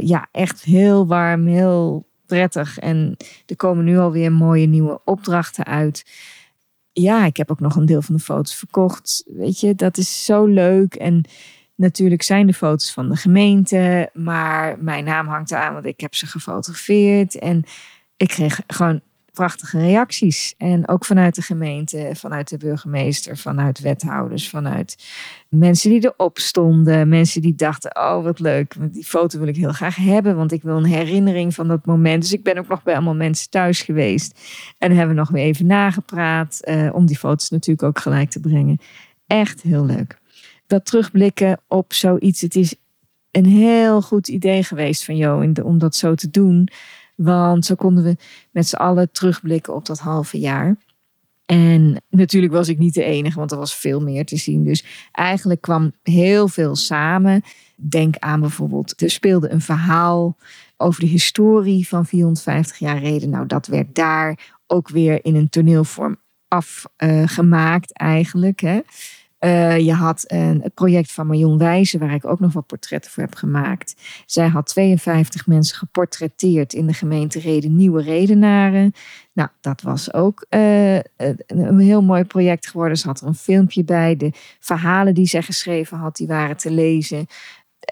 ja, 0.00 0.28
echt 0.32 0.62
heel 0.62 1.06
warm, 1.06 1.46
heel 1.46 2.06
prettig. 2.26 2.78
En 2.78 3.16
er 3.46 3.56
komen 3.56 3.84
nu 3.84 3.98
alweer 3.98 4.32
mooie 4.32 4.66
nieuwe 4.66 5.00
opdrachten 5.04 5.64
uit. 5.64 6.04
Ja, 6.96 7.24
ik 7.24 7.36
heb 7.36 7.50
ook 7.50 7.60
nog 7.60 7.76
een 7.76 7.86
deel 7.86 8.02
van 8.02 8.14
de 8.14 8.20
foto's 8.20 8.54
verkocht. 8.54 9.24
Weet 9.26 9.60
je, 9.60 9.74
dat 9.74 9.96
is 9.96 10.24
zo 10.24 10.44
leuk. 10.44 10.94
En 10.94 11.24
natuurlijk 11.74 12.22
zijn 12.22 12.46
de 12.46 12.54
foto's 12.54 12.92
van 12.92 13.08
de 13.08 13.16
gemeente, 13.16 14.10
maar 14.12 14.78
mijn 14.78 15.04
naam 15.04 15.26
hangt 15.26 15.52
aan, 15.52 15.72
want 15.72 15.84
ik 15.84 16.00
heb 16.00 16.14
ze 16.14 16.26
gefotografeerd. 16.26 17.38
En 17.38 17.64
ik 18.16 18.28
kreeg 18.28 18.60
gewoon 18.66 19.00
prachtige 19.34 19.78
reacties. 19.78 20.54
En 20.58 20.88
ook 20.88 21.04
vanuit 21.04 21.34
de 21.34 21.42
gemeente, 21.42 22.10
vanuit 22.14 22.48
de 22.48 22.56
burgemeester, 22.56 23.36
vanuit 23.36 23.80
wethouders, 23.80 24.48
vanuit 24.48 24.96
mensen 25.48 25.90
die 25.90 26.04
erop 26.04 26.38
stonden. 26.38 27.08
Mensen 27.08 27.42
die 27.42 27.54
dachten, 27.54 27.96
oh 27.96 28.22
wat 28.22 28.40
leuk, 28.40 28.74
die 28.92 29.04
foto 29.04 29.38
wil 29.38 29.48
ik 29.48 29.56
heel 29.56 29.72
graag 29.72 29.96
hebben, 29.96 30.36
want 30.36 30.52
ik 30.52 30.62
wil 30.62 30.76
een 30.76 30.84
herinnering 30.84 31.54
van 31.54 31.68
dat 31.68 31.86
moment. 31.86 32.22
Dus 32.22 32.32
ik 32.32 32.42
ben 32.42 32.58
ook 32.58 32.68
nog 32.68 32.82
bij 32.82 32.94
allemaal 32.94 33.14
mensen 33.14 33.50
thuis 33.50 33.82
geweest. 33.82 34.40
En 34.78 34.96
hebben 34.96 35.16
nog 35.16 35.30
weer 35.30 35.44
even 35.44 35.66
nagepraat, 35.66 36.60
uh, 36.64 36.94
om 36.94 37.06
die 37.06 37.18
foto's 37.18 37.50
natuurlijk 37.50 37.88
ook 37.88 37.98
gelijk 37.98 38.30
te 38.30 38.40
brengen. 38.40 38.78
Echt 39.26 39.62
heel 39.62 39.84
leuk. 39.84 40.18
Dat 40.66 40.84
terugblikken 40.84 41.60
op 41.68 41.92
zoiets, 41.92 42.40
het 42.40 42.54
is 42.54 42.74
een 43.30 43.46
heel 43.46 44.02
goed 44.02 44.28
idee 44.28 44.62
geweest 44.62 45.04
van 45.04 45.16
Jo 45.16 45.52
om 45.62 45.78
dat 45.78 45.96
zo 45.96 46.14
te 46.14 46.30
doen. 46.30 46.68
Want 47.14 47.64
zo 47.64 47.74
konden 47.74 48.04
we 48.04 48.16
met 48.50 48.68
z'n 48.68 48.76
allen 48.76 49.12
terugblikken 49.12 49.74
op 49.74 49.86
dat 49.86 49.98
halve 49.98 50.38
jaar. 50.38 50.76
En 51.46 52.02
natuurlijk 52.10 52.52
was 52.52 52.68
ik 52.68 52.78
niet 52.78 52.94
de 52.94 53.04
enige, 53.04 53.38
want 53.38 53.52
er 53.52 53.58
was 53.58 53.76
veel 53.76 54.00
meer 54.00 54.24
te 54.24 54.36
zien. 54.36 54.64
Dus 54.64 54.84
eigenlijk 55.12 55.60
kwam 55.60 55.92
heel 56.02 56.48
veel 56.48 56.76
samen. 56.76 57.42
Denk 57.76 58.16
aan 58.18 58.40
bijvoorbeeld, 58.40 59.02
er 59.02 59.10
speelde 59.10 59.50
een 59.50 59.60
verhaal 59.60 60.36
over 60.76 61.00
de 61.00 61.06
historie 61.06 61.88
van 61.88 62.06
450 62.06 62.78
jaar 62.78 62.98
reden. 62.98 63.30
Nou, 63.30 63.46
dat 63.46 63.66
werd 63.66 63.94
daar 63.94 64.56
ook 64.66 64.88
weer 64.88 65.24
in 65.24 65.34
een 65.34 65.48
toneelvorm 65.48 66.16
afgemaakt 66.48 67.92
eigenlijk. 67.92 68.60
Hè. 68.60 68.80
Uh, 69.44 69.78
je 69.78 69.92
had 69.92 70.24
een, 70.26 70.60
het 70.62 70.74
project 70.74 71.12
van 71.12 71.26
Marion 71.26 71.58
Wijzen, 71.58 72.00
waar 72.00 72.14
ik 72.14 72.24
ook 72.24 72.40
nog 72.40 72.52
wat 72.52 72.66
portretten 72.66 73.10
voor 73.10 73.22
heb 73.22 73.34
gemaakt. 73.34 73.94
Zij 74.26 74.48
had 74.48 74.66
52 74.66 75.46
mensen 75.46 75.76
geportretteerd 75.76 76.72
in 76.72 76.86
de 76.86 76.92
gemeente 76.92 77.38
Reden, 77.38 77.76
nieuwe 77.76 78.02
redenaren. 78.02 78.92
Nou, 79.32 79.48
dat 79.60 79.80
was 79.80 80.12
ook 80.12 80.46
uh, 80.50 80.94
een 81.46 81.78
heel 81.78 82.02
mooi 82.02 82.24
project 82.24 82.66
geworden. 82.66 82.98
Ze 82.98 83.06
had 83.06 83.20
er 83.20 83.26
een 83.26 83.34
filmpje 83.34 83.84
bij. 83.84 84.16
De 84.16 84.30
verhalen 84.60 85.14
die 85.14 85.26
zij 85.26 85.42
geschreven 85.42 85.98
had, 85.98 86.16
die 86.16 86.26
waren 86.26 86.56
te 86.56 86.70
lezen. 86.70 87.26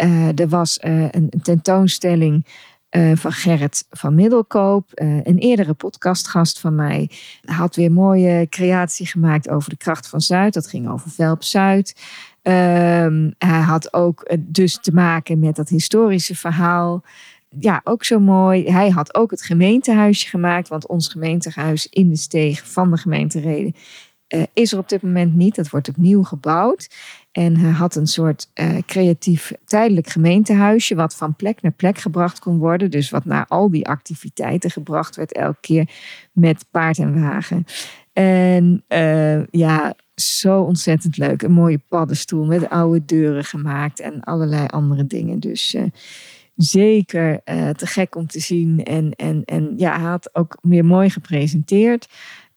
Uh, 0.02 0.38
er 0.38 0.49
was 0.49 0.78
een 0.80 1.32
tentoonstelling 1.42 2.47
uh, 2.96 3.12
van 3.14 3.32
Gerrit 3.32 3.87
van 3.90 4.14
Middelkoop, 4.14 4.90
uh, 4.94 5.20
een 5.22 5.38
eerdere 5.38 5.75
podcastgast 5.75 6.61
van 6.61 6.75
mij, 6.75 7.11
had 7.44 7.76
weer 7.76 7.92
mooie 7.92 8.46
creatie 8.49 9.06
gemaakt 9.06 9.49
over 9.49 9.70
de 9.70 9.76
kracht 9.76 10.08
van 10.08 10.20
Zuid. 10.20 10.54
Dat 10.54 10.66
ging 10.66 10.88
over 10.88 11.11
Velp 11.11 11.42
Zuid. 11.42 11.94
Uh, 12.42 12.52
hij 13.38 13.61
had 13.61 13.92
ook 13.92 14.30
uh, 14.30 14.38
dus 14.40 14.78
te 14.80 14.92
maken 14.92 15.38
met 15.38 15.56
dat 15.56 15.68
historische 15.68 16.37
verhaal. 16.37 17.04
Ja, 17.58 17.80
ook 17.84 18.04
zo 18.04 18.20
mooi. 18.20 18.70
Hij 18.70 18.90
had 18.90 19.14
ook 19.14 19.30
het 19.30 19.42
gemeentehuisje 19.42 20.28
gemaakt, 20.28 20.68
want 20.68 20.87
ons 20.87 21.08
gemeentehuis 21.08 21.87
in 21.87 22.08
de 22.08 22.16
steeg 22.16 22.70
van 22.70 22.90
de 22.90 22.96
gemeente 22.96 23.40
Reden 24.33 24.51
is 24.53 24.73
er 24.73 24.79
op 24.79 24.89
dit 24.89 25.03
moment 25.03 25.35
niet. 25.35 25.55
Dat 25.55 25.71
wordt 25.71 25.89
opnieuw 25.89 26.23
gebouwd. 26.23 26.95
En 27.33 27.57
hij 27.57 27.71
had 27.71 27.95
een 27.95 28.07
soort 28.07 28.51
uh, 28.55 28.79
creatief 28.87 29.53
tijdelijk 29.65 30.09
gemeentehuisje, 30.09 30.95
wat 30.95 31.17
van 31.17 31.35
plek 31.35 31.62
naar 31.62 31.73
plek 31.73 31.99
gebracht 31.99 32.39
kon 32.39 32.59
worden. 32.59 32.91
Dus 32.91 33.11
wat 33.11 33.25
naar 33.25 33.47
al 33.49 33.71
die 33.71 33.87
activiteiten 33.87 34.71
gebracht 34.71 35.17
werd, 35.17 35.33
elke 35.33 35.61
keer 35.61 35.89
met 36.33 36.65
paard 36.71 36.99
en 36.99 37.21
wagen. 37.21 37.65
En 38.12 38.85
uh, 38.89 39.47
ja, 39.47 39.95
zo 40.15 40.61
ontzettend 40.61 41.17
leuk. 41.17 41.43
Een 41.43 41.53
mooie 41.53 41.81
paddenstoel 41.89 42.45
met 42.45 42.69
oude 42.69 43.05
deuren 43.05 43.45
gemaakt 43.45 44.01
en 44.01 44.21
allerlei 44.21 44.67
andere 44.67 45.07
dingen. 45.07 45.41
Dus 45.41 45.77
zeker 46.57 47.41
te 47.77 47.87
gek 47.87 48.15
om 48.15 48.27
te 48.27 48.41
zien. 48.41 48.85
En, 48.85 49.12
en, 49.12 49.45
en 49.45 49.73
ja, 49.77 50.01
hij 50.01 50.09
had 50.09 50.35
ook 50.35 50.59
weer 50.61 50.85
mooi 50.85 51.11
gepresenteerd. 51.11 52.09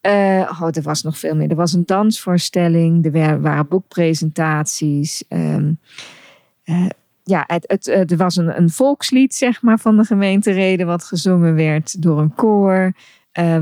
Uh, 0.06 0.60
oh, 0.60 0.68
er 0.70 0.82
was 0.82 1.02
nog 1.02 1.18
veel 1.18 1.36
meer. 1.36 1.50
Er 1.50 1.56
was 1.56 1.72
een 1.72 1.86
dansvoorstelling, 1.86 3.14
er 3.14 3.40
waren 3.40 3.68
boekpresentaties. 3.68 5.24
Um, 5.28 5.78
uh, 6.64 6.86
ja, 7.24 7.44
het, 7.46 7.64
het, 7.66 7.88
eh, 7.88 8.10
er 8.10 8.16
was 8.16 8.36
een, 8.36 8.56
een 8.56 8.70
volkslied, 8.70 9.34
zeg 9.34 9.62
maar, 9.62 9.78
van 9.78 9.96
de 9.96 10.04
gemeente 10.04 10.50
Reden, 10.52 10.86
wat 10.86 11.04
gezongen 11.04 11.54
werd 11.54 12.02
door 12.02 12.20
een 12.20 12.34
koor, 12.34 12.92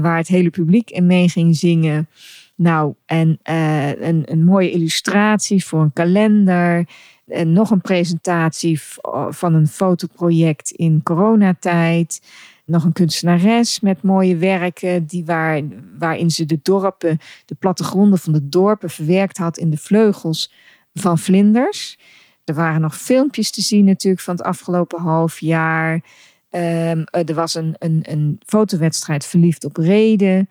waar 0.00 0.16
het 0.16 0.28
hele 0.28 0.50
publiek 0.50 0.90
in 0.90 1.06
mee 1.06 1.28
ging 1.28 1.56
zingen. 1.56 2.08
Nou, 2.54 2.94
en 3.06 3.38
een, 3.42 4.22
een 4.24 4.44
mooie 4.44 4.70
illustratie 4.70 5.64
voor 5.64 5.80
een 5.80 5.92
kalender. 5.92 6.88
En 7.26 7.52
nog 7.52 7.70
een 7.70 7.80
presentatie 7.80 8.80
van 9.28 9.54
een 9.54 9.68
fotoproject 9.68 10.70
in 10.70 11.02
coronatijd 11.02 12.20
nog 12.64 12.84
een 12.84 12.92
kunstenares 12.92 13.80
met 13.80 14.02
mooie 14.02 14.36
werken, 14.36 15.06
die 15.06 15.24
waar, 15.24 15.62
waarin 15.98 16.30
ze 16.30 16.44
de 16.44 16.58
dorpen, 16.62 17.18
de 17.44 17.54
plattegronden 17.54 18.18
van 18.18 18.32
de 18.32 18.48
dorpen 18.48 18.90
verwerkt 18.90 19.36
had 19.36 19.58
in 19.58 19.70
de 19.70 19.76
vleugels 19.76 20.52
van 20.94 21.18
vlinders. 21.18 21.98
Er 22.44 22.54
waren 22.54 22.80
nog 22.80 22.96
filmpjes 22.96 23.50
te 23.50 23.60
zien 23.60 23.84
natuurlijk 23.84 24.22
van 24.22 24.36
het 24.36 24.44
afgelopen 24.44 25.00
half 25.00 25.40
jaar. 25.40 25.92
Um, 26.50 27.04
er 27.10 27.34
was 27.34 27.54
een, 27.54 27.74
een, 27.78 28.00
een 28.02 28.40
fotowedstrijd 28.46 29.26
Verliefd 29.26 29.64
op 29.64 29.76
Reden. 29.76 30.48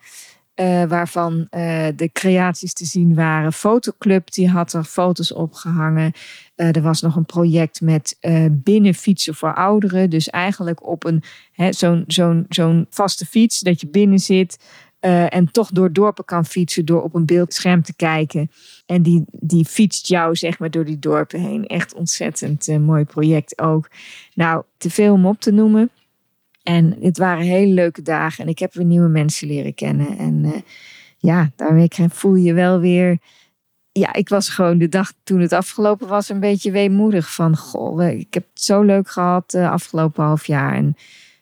Uh, 0.60 0.84
waarvan 0.84 1.32
uh, 1.50 1.86
de 1.96 2.10
creaties 2.12 2.72
te 2.72 2.84
zien 2.84 3.14
waren. 3.14 3.52
Fotoclub 3.52 4.32
die 4.32 4.50
had 4.50 4.72
er 4.72 4.84
foto's 4.84 5.32
opgehangen. 5.32 6.12
Uh, 6.56 6.76
er 6.76 6.82
was 6.82 7.00
nog 7.00 7.16
een 7.16 7.26
project 7.26 7.80
met 7.80 8.18
binnenfietsen 8.50 9.34
voor 9.34 9.54
ouderen. 9.54 10.10
Dus 10.10 10.30
eigenlijk 10.30 10.86
op 10.86 11.04
een 11.04 11.22
zo'n 11.70 12.04
zo'n 12.06 12.46
zo'n 12.48 12.86
vaste 12.90 13.26
fiets 13.26 13.60
dat 13.60 13.80
je 13.80 13.86
binnen 13.86 14.18
zit. 14.18 14.58
en 15.28 15.50
toch 15.50 15.70
door 15.70 15.92
dorpen 15.92 16.24
kan 16.24 16.44
fietsen 16.46 16.84
door 16.84 17.02
op 17.02 17.14
een 17.14 17.26
beeldscherm 17.26 17.82
te 17.82 17.94
kijken. 17.94 18.50
En 18.86 19.02
die, 19.02 19.24
die 19.30 19.64
fietst 19.64 20.06
jou 20.06 20.36
zeg 20.36 20.58
maar 20.58 20.70
door 20.70 20.84
die 20.84 20.98
dorpen 20.98 21.40
heen. 21.40 21.66
Echt 21.66 21.94
ontzettend 21.94 22.66
mooi 22.66 23.04
project 23.04 23.60
ook. 23.60 23.90
Nou, 24.34 24.62
te 24.76 24.90
veel 24.90 25.12
om 25.12 25.26
op 25.26 25.40
te 25.40 25.52
noemen. 25.52 25.90
En 26.64 26.96
het 27.00 27.18
waren 27.18 27.44
hele 27.44 27.72
leuke 27.72 28.02
dagen 28.02 28.44
en 28.44 28.50
ik 28.50 28.58
heb 28.58 28.74
weer 28.74 28.84
nieuwe 28.84 29.08
mensen 29.08 29.48
leren 29.48 29.74
kennen. 29.74 30.18
En 30.18 30.44
uh, 30.44 30.52
ja, 31.18 31.50
daarmee 31.56 31.88
voel 32.08 32.34
je 32.34 32.52
wel 32.52 32.80
weer. 32.80 33.18
Ja, 33.92 34.12
ik 34.12 34.28
was 34.28 34.48
gewoon 34.48 34.78
de 34.78 34.88
dag 34.88 35.12
toen 35.24 35.40
het 35.40 35.52
afgelopen 35.52 36.08
was 36.08 36.28
een 36.28 36.40
beetje 36.40 36.70
weemoedig. 36.70 37.34
Van 37.34 37.56
goh, 37.56 38.08
ik 38.08 38.34
heb 38.34 38.46
het 38.54 38.62
zo 38.62 38.82
leuk 38.82 39.08
gehad 39.08 39.50
de 39.50 39.68
afgelopen 39.68 40.24
half 40.24 40.46
jaar. 40.46 40.74
En 40.74 40.96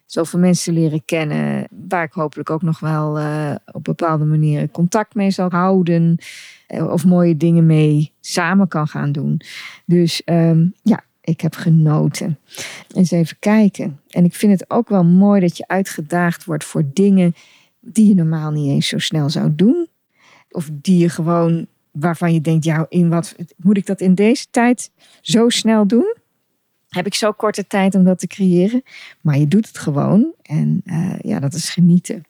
zoveel 0.06 0.38
mensen 0.38 0.72
leren 0.72 1.04
kennen. 1.04 1.68
Waar 1.88 2.04
ik 2.04 2.12
hopelijk 2.12 2.50
ook 2.50 2.62
nog 2.62 2.80
wel 2.80 3.18
uh, 3.18 3.54
op 3.72 3.84
bepaalde 3.84 4.24
manieren 4.24 4.70
contact 4.70 5.14
mee 5.14 5.30
zal 5.30 5.50
houden. 5.50 6.18
Of 6.68 7.04
mooie 7.04 7.36
dingen 7.36 7.66
mee 7.66 8.12
samen 8.20 8.68
kan 8.68 8.88
gaan 8.88 9.12
doen. 9.12 9.40
Dus 9.86 10.22
um, 10.24 10.74
ja, 10.82 11.04
ik 11.22 11.40
heb 11.40 11.54
genoten. 11.54 12.38
Eens 12.94 13.10
even 13.10 13.36
kijken. 13.38 14.00
En 14.08 14.24
ik 14.24 14.34
vind 14.34 14.60
het 14.60 14.70
ook 14.70 14.88
wel 14.88 15.04
mooi 15.04 15.40
dat 15.40 15.56
je 15.56 15.66
uitgedaagd 15.66 16.44
wordt 16.44 16.64
voor 16.64 16.84
dingen 16.92 17.34
die 17.80 18.08
je 18.08 18.14
normaal 18.14 18.50
niet 18.50 18.70
eens 18.70 18.88
zo 18.88 18.98
snel 18.98 19.30
zou 19.30 19.54
doen. 19.54 19.88
Of 20.50 20.70
die 20.72 20.98
je 20.98 21.08
gewoon, 21.08 21.66
waarvan 21.90 22.32
je 22.32 22.40
denkt, 22.40 22.64
ja, 22.64 22.86
in 22.88 23.08
wat 23.08 23.36
moet 23.56 23.76
ik 23.76 23.86
dat 23.86 24.00
in 24.00 24.14
deze 24.14 24.46
tijd 24.50 24.90
zo 25.20 25.48
snel 25.48 25.86
doen? 25.86 26.16
Heb 26.88 27.06
ik 27.06 27.14
zo 27.14 27.32
korte 27.32 27.66
tijd 27.66 27.94
om 27.94 28.04
dat 28.04 28.18
te 28.18 28.26
creëren? 28.26 28.82
Maar 29.20 29.38
je 29.38 29.48
doet 29.48 29.66
het 29.66 29.78
gewoon. 29.78 30.34
En 30.42 30.82
uh, 30.84 31.18
ja, 31.18 31.40
dat 31.40 31.54
is 31.54 31.70
genieten. 31.70 32.24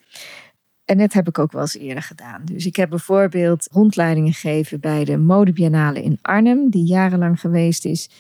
En 0.85 0.99
dat 0.99 1.13
heb 1.13 1.29
ik 1.29 1.39
ook 1.39 1.53
wel 1.53 1.61
eens 1.61 1.77
eerder 1.77 2.03
gedaan. 2.03 2.43
Dus 2.45 2.67
ik 2.67 2.77
heb 2.77 2.91
bijvoorbeeld 2.91 3.69
rondleidingen 3.71 4.33
gegeven 4.33 4.81
bij 4.81 5.05
de 5.05 5.17
Modebiennale 5.17 6.03
in 6.03 6.19
Arnhem, 6.23 6.71
die 6.71 6.85
jarenlang 6.85 7.41
geweest 7.41 7.85
is. 7.85 8.11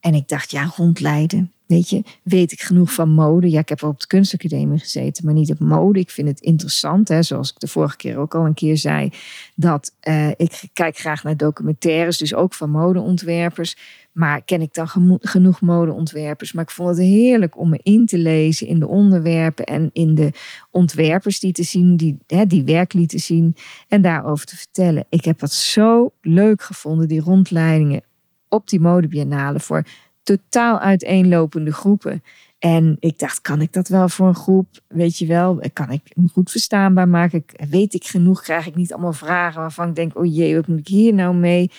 En 0.00 0.14
ik 0.14 0.28
dacht, 0.28 0.50
ja, 0.50 0.72
rondleiden. 0.76 1.52
Weet 1.70 1.90
je, 1.90 2.02
weet 2.22 2.52
ik 2.52 2.60
genoeg 2.60 2.92
van 2.92 3.10
mode? 3.10 3.50
Ja, 3.50 3.60
ik 3.60 3.68
heb 3.68 3.82
op 3.82 4.00
de 4.00 4.06
kunstacademie 4.06 4.78
gezeten, 4.78 5.24
maar 5.24 5.34
niet 5.34 5.50
op 5.50 5.58
mode. 5.58 5.98
Ik 5.98 6.10
vind 6.10 6.28
het 6.28 6.40
interessant, 6.40 7.08
hè, 7.08 7.22
zoals 7.22 7.50
ik 7.50 7.58
de 7.58 7.68
vorige 7.68 7.96
keer 7.96 8.18
ook 8.18 8.34
al 8.34 8.46
een 8.46 8.54
keer 8.54 8.76
zei, 8.76 9.12
dat 9.54 9.94
uh, 10.08 10.28
ik 10.28 10.62
kijk 10.72 10.96
graag 10.96 11.22
naar 11.22 11.36
documentaires, 11.36 12.18
dus 12.18 12.34
ook 12.34 12.54
van 12.54 12.70
modeontwerpers. 12.70 13.76
Maar 14.12 14.42
ken 14.42 14.60
ik 14.60 14.74
dan 14.74 14.88
genoeg 15.20 15.60
modeontwerpers? 15.60 16.52
Maar 16.52 16.64
ik 16.64 16.70
vond 16.70 16.88
het 16.88 16.98
heerlijk 16.98 17.58
om 17.58 17.68
me 17.68 17.80
in 17.82 18.06
te 18.06 18.18
lezen 18.18 18.66
in 18.66 18.78
de 18.78 18.88
onderwerpen 18.88 19.64
en 19.64 19.90
in 19.92 20.14
de 20.14 20.32
ontwerpers 20.70 21.40
die 21.40 21.52
te 21.52 21.62
zien, 21.62 21.96
die, 21.96 22.18
hè, 22.26 22.46
die 22.46 22.64
werk 22.64 22.92
lieten 22.92 23.20
zien 23.20 23.56
en 23.88 24.02
daarover 24.02 24.46
te 24.46 24.56
vertellen. 24.56 25.06
Ik 25.08 25.24
heb 25.24 25.38
dat 25.38 25.52
zo 25.52 26.12
leuk 26.20 26.62
gevonden, 26.62 27.08
die 27.08 27.20
rondleidingen 27.20 28.02
op 28.50 28.68
die 28.68 28.80
modebiennale 28.80 29.60
voor 29.60 29.84
totaal 30.22 30.78
uiteenlopende 30.78 31.72
groepen. 31.72 32.22
En 32.58 32.96
ik 32.98 33.18
dacht, 33.18 33.40
kan 33.40 33.60
ik 33.60 33.72
dat 33.72 33.88
wel 33.88 34.08
voor 34.08 34.28
een 34.28 34.34
groep? 34.34 34.66
Weet 34.88 35.18
je 35.18 35.26
wel, 35.26 35.60
kan 35.72 35.90
ik 35.90 36.00
hem 36.14 36.28
goed 36.32 36.50
verstaanbaar 36.50 37.08
maken? 37.08 37.44
Weet 37.70 37.94
ik 37.94 38.04
genoeg? 38.04 38.42
Krijg 38.42 38.66
ik 38.66 38.74
niet 38.74 38.92
allemaal 38.92 39.12
vragen 39.12 39.60
waarvan 39.60 39.88
ik 39.88 39.94
denk, 39.94 40.18
oh 40.18 40.34
jee, 40.34 40.54
wat 40.54 40.66
moet 40.66 40.78
ik 40.78 40.88
hier 40.88 41.14
nou 41.14 41.34
mee? 41.34 41.70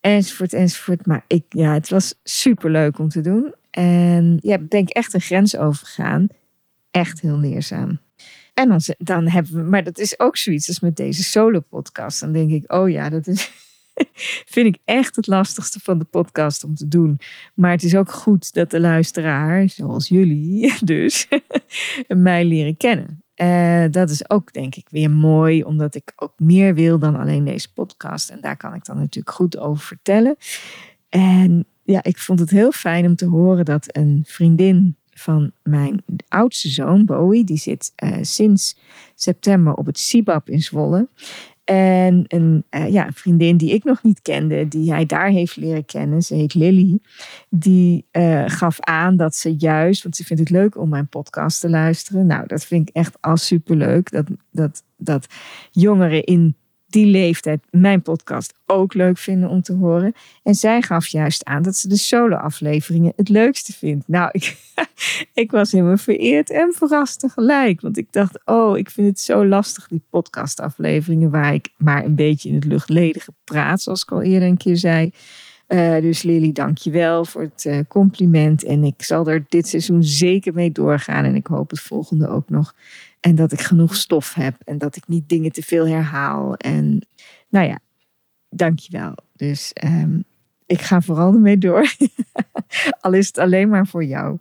Enzovoort, 0.00 0.52
enzovoort. 0.52 1.06
Maar 1.06 1.24
ik, 1.26 1.44
ja, 1.48 1.72
het 1.72 1.88
was 1.88 2.14
super 2.22 2.70
leuk 2.70 2.98
om 2.98 3.08
te 3.08 3.20
doen. 3.20 3.54
En 3.70 4.38
ja, 4.42 4.54
ik 4.54 4.70
denk 4.70 4.88
echt 4.88 5.14
een 5.14 5.20
grens 5.20 5.56
overgegaan. 5.56 6.28
Echt 6.90 7.20
heel 7.20 7.38
leerzaam. 7.38 7.98
En 8.54 8.68
dan, 8.68 8.80
dan 8.98 9.28
hebben 9.28 9.52
we, 9.52 9.62
maar 9.62 9.84
dat 9.84 9.98
is 9.98 10.20
ook 10.20 10.36
zoiets 10.36 10.68
als 10.68 10.80
met 10.80 10.96
deze 10.96 11.22
solo-podcast. 11.22 12.20
Dan 12.20 12.32
denk 12.32 12.50
ik, 12.50 12.72
oh 12.72 12.90
ja, 12.90 13.08
dat 13.08 13.26
is, 13.26 13.52
vind 14.54 14.66
ik 14.66 14.78
echt 14.84 15.16
het 15.16 15.26
lastigste 15.26 15.80
van 15.82 15.98
de 15.98 16.04
podcast 16.04 16.64
om 16.64 16.74
te 16.74 16.88
doen. 16.88 17.18
Maar 17.54 17.70
het 17.70 17.82
is 17.82 17.96
ook 17.96 18.12
goed 18.12 18.52
dat 18.54 18.70
de 18.70 18.80
luisteraar, 18.80 19.68
zoals 19.68 20.08
jullie 20.08 20.74
dus, 20.84 21.28
mij 22.08 22.44
leren 22.44 22.76
kennen. 22.76 23.22
Eh, 23.34 23.84
dat 23.90 24.10
is 24.10 24.30
ook 24.30 24.52
denk 24.52 24.74
ik 24.74 24.86
weer 24.90 25.10
mooi, 25.10 25.62
omdat 25.62 25.94
ik 25.94 26.12
ook 26.16 26.32
meer 26.36 26.74
wil 26.74 26.98
dan 26.98 27.16
alleen 27.16 27.44
deze 27.44 27.72
podcast. 27.72 28.30
En 28.30 28.40
daar 28.40 28.56
kan 28.56 28.74
ik 28.74 28.84
dan 28.84 28.96
natuurlijk 28.96 29.36
goed 29.36 29.58
over 29.58 29.84
vertellen. 29.84 30.36
En 31.08 31.66
ja, 31.82 32.02
ik 32.02 32.18
vond 32.18 32.38
het 32.38 32.50
heel 32.50 32.72
fijn 32.72 33.06
om 33.06 33.16
te 33.16 33.26
horen 33.26 33.64
dat 33.64 33.96
een 33.96 34.24
vriendin 34.26 34.96
van 35.10 35.52
mijn 35.62 36.02
oudste 36.28 36.68
zoon, 36.68 37.04
Bowie, 37.04 37.44
die 37.44 37.56
zit 37.56 37.92
eh, 37.96 38.18
sinds 38.20 38.78
september 39.14 39.74
op 39.74 39.86
het 39.86 39.98
CIBAP 39.98 40.48
in 40.48 40.62
Zwolle. 40.62 41.08
En 41.70 42.24
een, 42.28 42.64
eh, 42.70 42.92
ja, 42.92 43.08
vriendin 43.12 43.56
die 43.56 43.72
ik 43.72 43.84
nog 43.84 44.02
niet 44.02 44.22
kende, 44.22 44.68
die 44.68 44.92
hij 44.92 45.06
daar 45.06 45.28
heeft 45.28 45.56
leren 45.56 45.84
kennen, 45.84 46.22
ze 46.22 46.34
heet 46.34 46.54
Lily, 46.54 46.98
die 47.48 48.06
eh, 48.10 48.44
gaf 48.46 48.80
aan 48.80 49.16
dat 49.16 49.36
ze 49.36 49.54
juist, 49.58 50.02
want 50.02 50.16
ze 50.16 50.24
vindt 50.24 50.42
het 50.42 50.50
leuk 50.50 50.76
om 50.76 50.88
mijn 50.88 51.08
podcast 51.08 51.60
te 51.60 51.68
luisteren. 51.68 52.26
Nou, 52.26 52.46
dat 52.46 52.64
vind 52.64 52.88
ik 52.88 52.94
echt 52.94 53.16
al 53.20 53.36
superleuk, 53.36 54.10
dat, 54.10 54.26
dat, 54.50 54.84
dat 54.96 55.26
jongeren 55.70 56.24
in 56.24 56.56
die 56.90 57.06
leeftijd 57.06 57.60
mijn 57.70 58.02
podcast 58.02 58.54
ook 58.66 58.94
leuk 58.94 59.18
vinden 59.18 59.48
om 59.48 59.62
te 59.62 59.72
horen. 59.72 60.12
En 60.42 60.54
zij 60.54 60.82
gaf 60.82 61.06
juist 61.06 61.44
aan 61.44 61.62
dat 61.62 61.76
ze 61.76 61.88
de 61.88 61.96
solo-afleveringen 61.96 63.12
het 63.16 63.28
leukste 63.28 63.72
vindt. 63.72 64.08
Nou, 64.08 64.28
ik, 64.32 64.56
ik 65.34 65.50
was 65.50 65.72
helemaal 65.72 65.96
vereerd 65.96 66.50
en 66.50 66.72
verrast 66.72 67.20
tegelijk. 67.20 67.80
Want 67.80 67.96
ik 67.96 68.12
dacht, 68.12 68.40
oh, 68.44 68.78
ik 68.78 68.90
vind 68.90 69.06
het 69.06 69.20
zo 69.20 69.46
lastig, 69.46 69.88
die 69.88 70.02
podcastafleveringen... 70.10 71.30
waar 71.30 71.54
ik 71.54 71.68
maar 71.76 72.04
een 72.04 72.14
beetje 72.14 72.48
in 72.48 72.54
het 72.54 72.64
luchtledige 72.64 73.32
praat, 73.44 73.82
zoals 73.82 74.02
ik 74.02 74.12
al 74.12 74.22
eerder 74.22 74.48
een 74.48 74.56
keer 74.56 74.76
zei. 74.76 75.12
Eh, 75.70 76.00
dus 76.00 76.22
Lily, 76.22 76.52
dank 76.52 76.78
je 76.78 76.90
wel 76.90 77.24
voor 77.24 77.42
het 77.42 77.66
eh, 77.66 77.78
compliment. 77.88 78.64
En 78.64 78.84
ik 78.84 79.02
zal 79.02 79.28
er 79.28 79.44
dit 79.48 79.68
seizoen 79.68 80.04
zeker 80.04 80.54
mee 80.54 80.72
doorgaan. 80.72 81.24
En 81.24 81.34
ik 81.34 81.46
hoop 81.46 81.70
het 81.70 81.80
volgende 81.80 82.28
ook 82.28 82.48
nog. 82.48 82.74
En 83.20 83.34
dat 83.34 83.52
ik 83.52 83.60
genoeg 83.60 83.96
stof 83.96 84.34
heb. 84.34 84.54
En 84.64 84.78
dat 84.78 84.96
ik 84.96 85.08
niet 85.08 85.28
dingen 85.28 85.52
te 85.52 85.62
veel 85.62 85.86
herhaal. 85.86 86.54
En 86.54 87.06
nou 87.48 87.66
ja, 87.66 87.78
dank 88.48 88.78
je 88.78 88.98
wel. 88.98 89.14
Dus 89.36 89.72
ehm, 89.72 90.20
ik 90.66 90.80
ga 90.80 91.00
vooral 91.00 91.34
ermee 91.34 91.58
door. 91.58 91.94
Al 93.00 93.12
is 93.12 93.26
het 93.26 93.38
alleen 93.38 93.68
maar 93.68 93.86
voor 93.86 94.04
jou. 94.04 94.38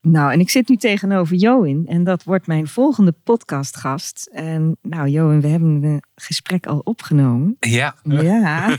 Nou, 0.00 0.32
en 0.32 0.40
ik 0.40 0.50
zit 0.50 0.68
nu 0.68 0.76
tegenover 0.76 1.36
Join. 1.36 1.86
En 1.86 2.04
dat 2.04 2.24
wordt 2.24 2.46
mijn 2.46 2.66
volgende 2.66 3.14
podcastgast. 3.24 4.28
En 4.32 4.76
nou, 4.82 5.08
Join, 5.08 5.40
we 5.40 5.48
hebben 5.48 5.82
een 5.82 6.02
gesprek 6.14 6.66
al 6.66 6.80
opgenomen. 6.84 7.56
Ja. 7.60 7.94
Ja. 8.02 8.68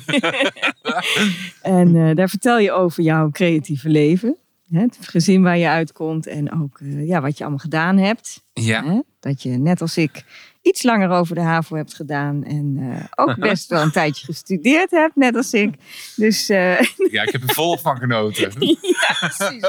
en 1.61 1.95
eh, 1.95 2.15
daar 2.15 2.29
vertel 2.29 2.59
je 2.59 2.71
over 2.71 3.03
jouw 3.03 3.29
creatieve 3.29 3.89
leven. 3.89 4.37
Het 4.71 4.97
gezin 5.01 5.41
waar 5.43 5.57
je 5.57 5.67
uitkomt 5.67 6.27
en 6.27 6.61
ook 6.61 6.79
eh, 6.79 7.07
ja, 7.07 7.21
wat 7.21 7.37
je 7.37 7.43
allemaal 7.43 7.59
gedaan 7.59 7.97
hebt. 7.97 8.43
Ja. 8.53 8.83
Hè? 8.83 8.99
Dat 9.19 9.43
je 9.43 9.49
net 9.49 9.81
als 9.81 9.97
ik 9.97 10.23
iets 10.61 10.83
langer 10.83 11.09
over 11.09 11.35
de 11.35 11.41
HAVO 11.41 11.75
hebt 11.75 11.93
gedaan. 11.93 12.43
En 12.43 12.77
eh, 12.79 13.25
ook 13.25 13.39
best 13.49 13.69
wel 13.69 13.81
een 13.81 13.91
tijdje 13.91 14.25
gestudeerd 14.25 14.91
hebt, 14.91 15.15
net 15.15 15.35
als 15.35 15.53
ik. 15.53 15.73
Dus 16.15 16.49
eh, 16.49 16.79
ja, 17.11 17.23
ik 17.23 17.31
heb 17.31 17.43
er 17.43 17.53
volop 17.53 17.79
van 17.79 17.97
genoten. 17.97 18.51
ja, 18.81 19.15
precies. 19.19 19.65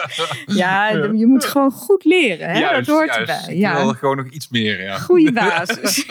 Ja, 0.46 0.88
je 0.88 1.26
moet 1.26 1.44
gewoon 1.44 1.70
goed 1.70 2.04
leren. 2.04 2.50
Hè? 2.50 2.60
dat 2.60 2.86
hoort 2.86 3.16
erbij. 3.16 3.44
Ik 3.48 3.56
Ja, 3.56 3.76
wil 3.76 3.92
gewoon 3.92 4.16
nog 4.16 4.28
iets 4.28 4.48
meer. 4.48 4.82
Ja. 4.82 4.98
goede 4.98 5.32
basis. 5.32 6.06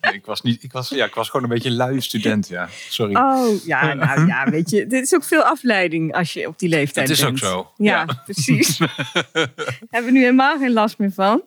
Nee, 0.00 0.12
ik, 0.14 0.26
was 0.26 0.42
niet, 0.42 0.62
ik, 0.62 0.72
was, 0.72 0.88
ja, 0.88 1.04
ik 1.04 1.14
was 1.14 1.28
gewoon 1.30 1.42
een 1.42 1.54
beetje 1.54 1.68
een 1.68 1.76
lui 1.76 2.00
student. 2.00 2.48
Ja. 2.48 2.68
Sorry. 2.88 3.14
Oh, 3.16 3.64
ja, 3.64 3.94
nou 3.94 4.26
ja, 4.26 4.50
weet 4.50 4.70
je. 4.70 4.86
Dit 4.86 5.02
is 5.04 5.14
ook 5.14 5.24
veel 5.24 5.42
afleiding 5.42 6.14
als 6.14 6.32
je 6.32 6.46
op 6.46 6.58
die 6.58 6.68
leeftijd 6.68 7.08
Het 7.08 7.16
is 7.18 7.24
bent. 7.24 7.42
ook 7.44 7.48
zo. 7.50 7.70
Ja, 7.76 8.04
precies. 8.24 8.78
Hebben 9.90 10.04
we 10.04 10.10
nu 10.10 10.20
helemaal 10.20 10.58
geen 10.58 10.72
last 10.72 10.98
meer 10.98 11.12
van. 11.12 11.42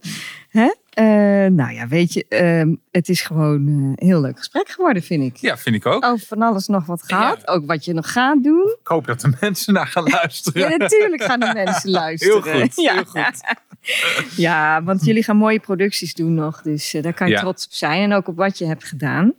Hè? 0.49 0.73
Eh, 0.89 1.05
nou 1.51 1.71
ja, 1.73 1.87
weet 1.87 2.13
je, 2.13 2.25
ehm, 2.29 2.75
het 2.91 3.09
is 3.09 3.21
gewoon 3.21 3.67
eh, 3.67 3.73
een 3.73 3.93
heel 4.07 4.21
leuk 4.21 4.37
gesprek 4.37 4.69
geworden, 4.69 5.03
vind 5.03 5.23
ik. 5.23 5.35
Ja, 5.37 5.57
vind 5.57 5.75
ik 5.75 5.85
ook. 5.85 6.05
Over 6.05 6.27
van 6.27 6.41
alles 6.41 6.67
nog 6.67 6.85
wat. 6.85 7.03
Ja. 7.07 7.37
Ook 7.45 7.65
wat 7.65 7.85
je 7.85 7.93
nog 7.93 8.11
gaat 8.11 8.43
doen. 8.43 8.77
Ik 8.81 8.87
hoop 8.87 9.07
dat 9.07 9.21
de 9.21 9.33
mensen 9.39 9.73
naar 9.73 9.87
gaan 9.87 10.09
luisteren. 10.19 10.69
Ja, 10.69 10.77
natuurlijk 10.77 11.23
gaan 11.23 11.39
de 11.39 11.51
mensen 11.53 11.89
luisteren. 11.89 12.43
Heel 12.43 12.59
goed, 12.61 12.75
Ja. 12.75 12.93
heel 12.93 13.03
goed. 13.05 13.41
Ja, 14.35 14.83
want 14.83 15.05
jullie 15.05 15.23
gaan 15.23 15.37
mooie 15.37 15.59
producties 15.59 16.13
doen 16.13 16.33
nog. 16.33 16.61
Dus 16.61 16.93
eh, 16.93 17.03
daar 17.03 17.13
kan 17.13 17.27
je 17.27 17.33
Ja. 17.33 17.39
trots 17.39 17.65
op 17.65 17.71
zijn. 17.71 18.01
En 18.01 18.13
ook 18.13 18.27
op 18.27 18.35
wat 18.37 18.57
je 18.57 18.65
hebt 18.65 18.83
gedaan. 18.83 19.33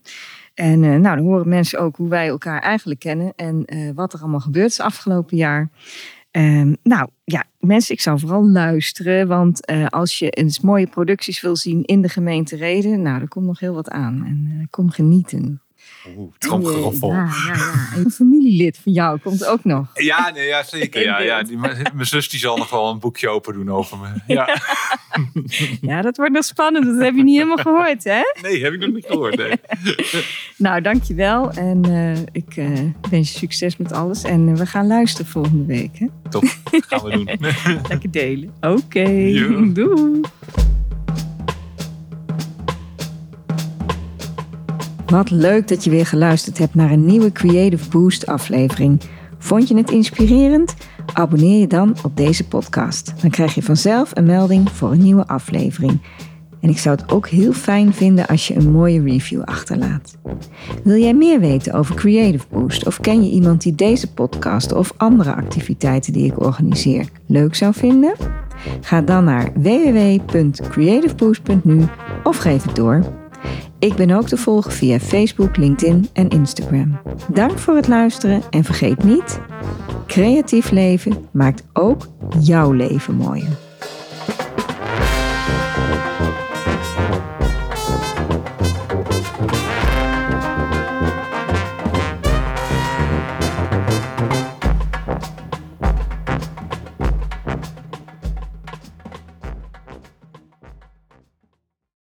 En 0.55 0.85
eh, 0.85 0.90
nou, 0.90 1.16
dan 1.16 1.24
horen 1.24 1.48
mensen 1.48 1.78
ook 1.81 1.96
hoe 1.96 2.09
wij 2.09 2.28
elkaar 2.28 2.61
eigenlijk 2.61 3.00
kennen. 3.00 3.33
En 3.37 3.64
eh, 3.64 3.90
wat 3.94 4.12
er 4.12 4.20
allemaal 4.20 4.40
gebeurd 4.40 4.70
is 4.70 4.81
afgelopen 4.81 5.37
jaar. 5.37 5.70
Ehm, 6.31 6.74
nou 6.83 7.09
ja, 7.24 7.44
mensen, 7.59 7.94
ik 7.94 8.00
zou 8.00 8.18
vooral 8.18 8.48
luisteren. 8.50 9.28
Want 9.28 9.66
als 9.90 10.18
je 10.18 10.31
eens 10.31 10.61
mooie 10.61 10.87
producties 10.87 11.40
wil 11.40 11.57
zien 11.57 11.85
in 11.85 12.02
de 12.02 12.09
gemeente 12.09 12.57
Reden. 12.57 13.02
Nou, 13.02 13.20
er 13.20 13.28
komt 13.28 13.46
nog 13.46 13.59
heel 13.59 13.74
wat 13.74 13.90
aan. 13.90 14.24
En 14.26 14.57
eh, 14.59 14.66
kom 14.70 14.90
genieten. 14.90 15.62
Oeh, 16.16 16.33
tromgeroffel. 16.38 17.11
Ja, 17.11 17.29
ja, 17.47 17.55
ja. 17.55 17.88
En 17.95 18.05
een 18.05 18.11
familielid 18.11 18.79
van 18.83 18.92
jou 18.92 19.18
komt 19.18 19.47
ook 19.47 19.64
nog. 19.64 19.87
Ja, 19.95 20.31
nee, 20.31 20.47
ja 20.47 20.62
zeker. 20.62 21.03
Ja, 21.03 21.21
ja. 21.21 21.42
Die, 21.42 21.57
mijn 21.57 22.07
zus 22.07 22.29
die 22.29 22.40
zal 22.40 22.57
nog 22.57 22.71
wel 22.71 22.90
een 22.90 22.99
boekje 22.99 23.29
open 23.29 23.55
doen 23.55 23.71
over 23.71 23.99
me. 23.99 24.09
Ja. 24.35 24.61
Ja, 25.81 26.03
dat 26.03 26.16
wordt 26.16 26.33
nog 26.33 26.45
spannend. 26.45 26.85
Dat 26.85 27.01
heb 27.01 27.14
je 27.14 27.23
niet 27.23 27.37
helemaal 27.37 27.57
gehoord, 27.57 28.05
hè? 28.05 28.21
Nee, 28.42 28.62
heb 28.62 28.73
ik 28.73 28.81
nog 28.81 28.92
niet 28.92 29.07
gehoord. 29.07 29.37
Nee. 29.37 29.61
Nou, 30.57 30.81
dankjewel. 30.81 31.51
En 31.51 31.85
eh, 31.85 32.23
ik 32.33 32.57
eh, 32.57 32.81
wens 33.11 33.33
je 33.33 33.38
succes 33.38 33.77
met 33.77 33.92
alles. 33.92 34.23
En 34.23 34.49
eh, 34.49 34.55
we 34.55 34.66
gaan 34.66 34.87
luisteren 34.87 35.27
volgende 35.27 35.64
week. 35.64 35.99
Hè? 35.99 36.07
Top, 36.31 36.45
gaan 36.71 37.05
we 37.05 37.11
doen. 37.11 37.25
Lekker 37.88 38.11
delen. 38.11 38.55
Oké, 38.61 39.05
doei. 39.73 40.21
Wat 45.12 45.31
leuk 45.31 45.68
dat 45.68 45.85
je 45.85 45.90
weer 45.90 46.07
geluisterd 46.07 46.59
hebt 46.59 46.75
naar 46.75 46.90
een 46.90 47.05
nieuwe 47.05 47.33
Creative 47.33 47.88
Boost 47.88 48.27
aflevering. 48.27 49.01
Vond 49.38 49.68
je 49.68 49.77
het 49.77 49.90
inspirerend? 49.90 50.75
Abonneer 51.12 51.61
je 51.61 51.66
dan 51.66 51.96
op 52.05 52.16
deze 52.16 52.48
podcast. 52.48 53.12
Dan 53.20 53.31
krijg 53.31 53.55
je 53.55 53.62
vanzelf 53.62 54.11
een 54.14 54.25
melding 54.25 54.70
voor 54.70 54.92
een 54.92 55.03
nieuwe 55.03 55.27
aflevering. 55.27 56.01
En 56.61 56.68
ik 56.68 56.79
zou 56.79 56.96
het 56.96 57.12
ook 57.12 57.29
heel 57.29 57.53
fijn 57.53 57.92
vinden 57.92 58.27
als 58.27 58.48
je 58.48 58.55
een 58.55 58.70
mooie 58.70 59.03
review 59.03 59.42
achterlaat. 59.42 60.18
Wil 60.85 60.96
jij 60.96 61.14
meer 61.14 61.40
weten 61.40 61.72
over 61.72 61.94
Creative 61.94 62.44
Boost 62.51 62.87
of 62.87 63.01
ken 63.01 63.25
je 63.25 63.31
iemand 63.31 63.62
die 63.62 63.75
deze 63.75 64.12
podcast 64.12 64.72
of 64.72 64.92
andere 64.96 65.35
activiteiten 65.35 66.12
die 66.12 66.27
ik 66.27 66.40
organiseer 66.40 67.09
leuk 67.27 67.55
zou 67.55 67.75
vinden? 67.75 68.14
Ga 68.81 69.01
dan 69.01 69.25
naar 69.25 69.53
www.creativeboost.nu 69.55 71.85
of 72.22 72.37
geef 72.37 72.62
het 72.62 72.77
door. 72.77 73.21
Ik 73.83 73.95
ben 73.95 74.11
ook 74.11 74.29
te 74.29 74.37
volgen 74.37 74.73
via 74.73 74.99
Facebook, 74.99 75.57
LinkedIn 75.57 76.09
en 76.12 76.29
Instagram. 76.29 77.01
Dank 77.29 77.59
voor 77.59 77.77
het 77.77 77.88
luisteren 77.88 78.42
en 78.51 78.64
vergeet 78.64 79.05
niet: 79.05 79.40
creatief 80.07 80.71
leven 80.71 81.29
maakt 81.33 81.62
ook 81.73 82.09
jouw 82.40 82.73
leven 82.73 83.14
mooier. 83.14 83.62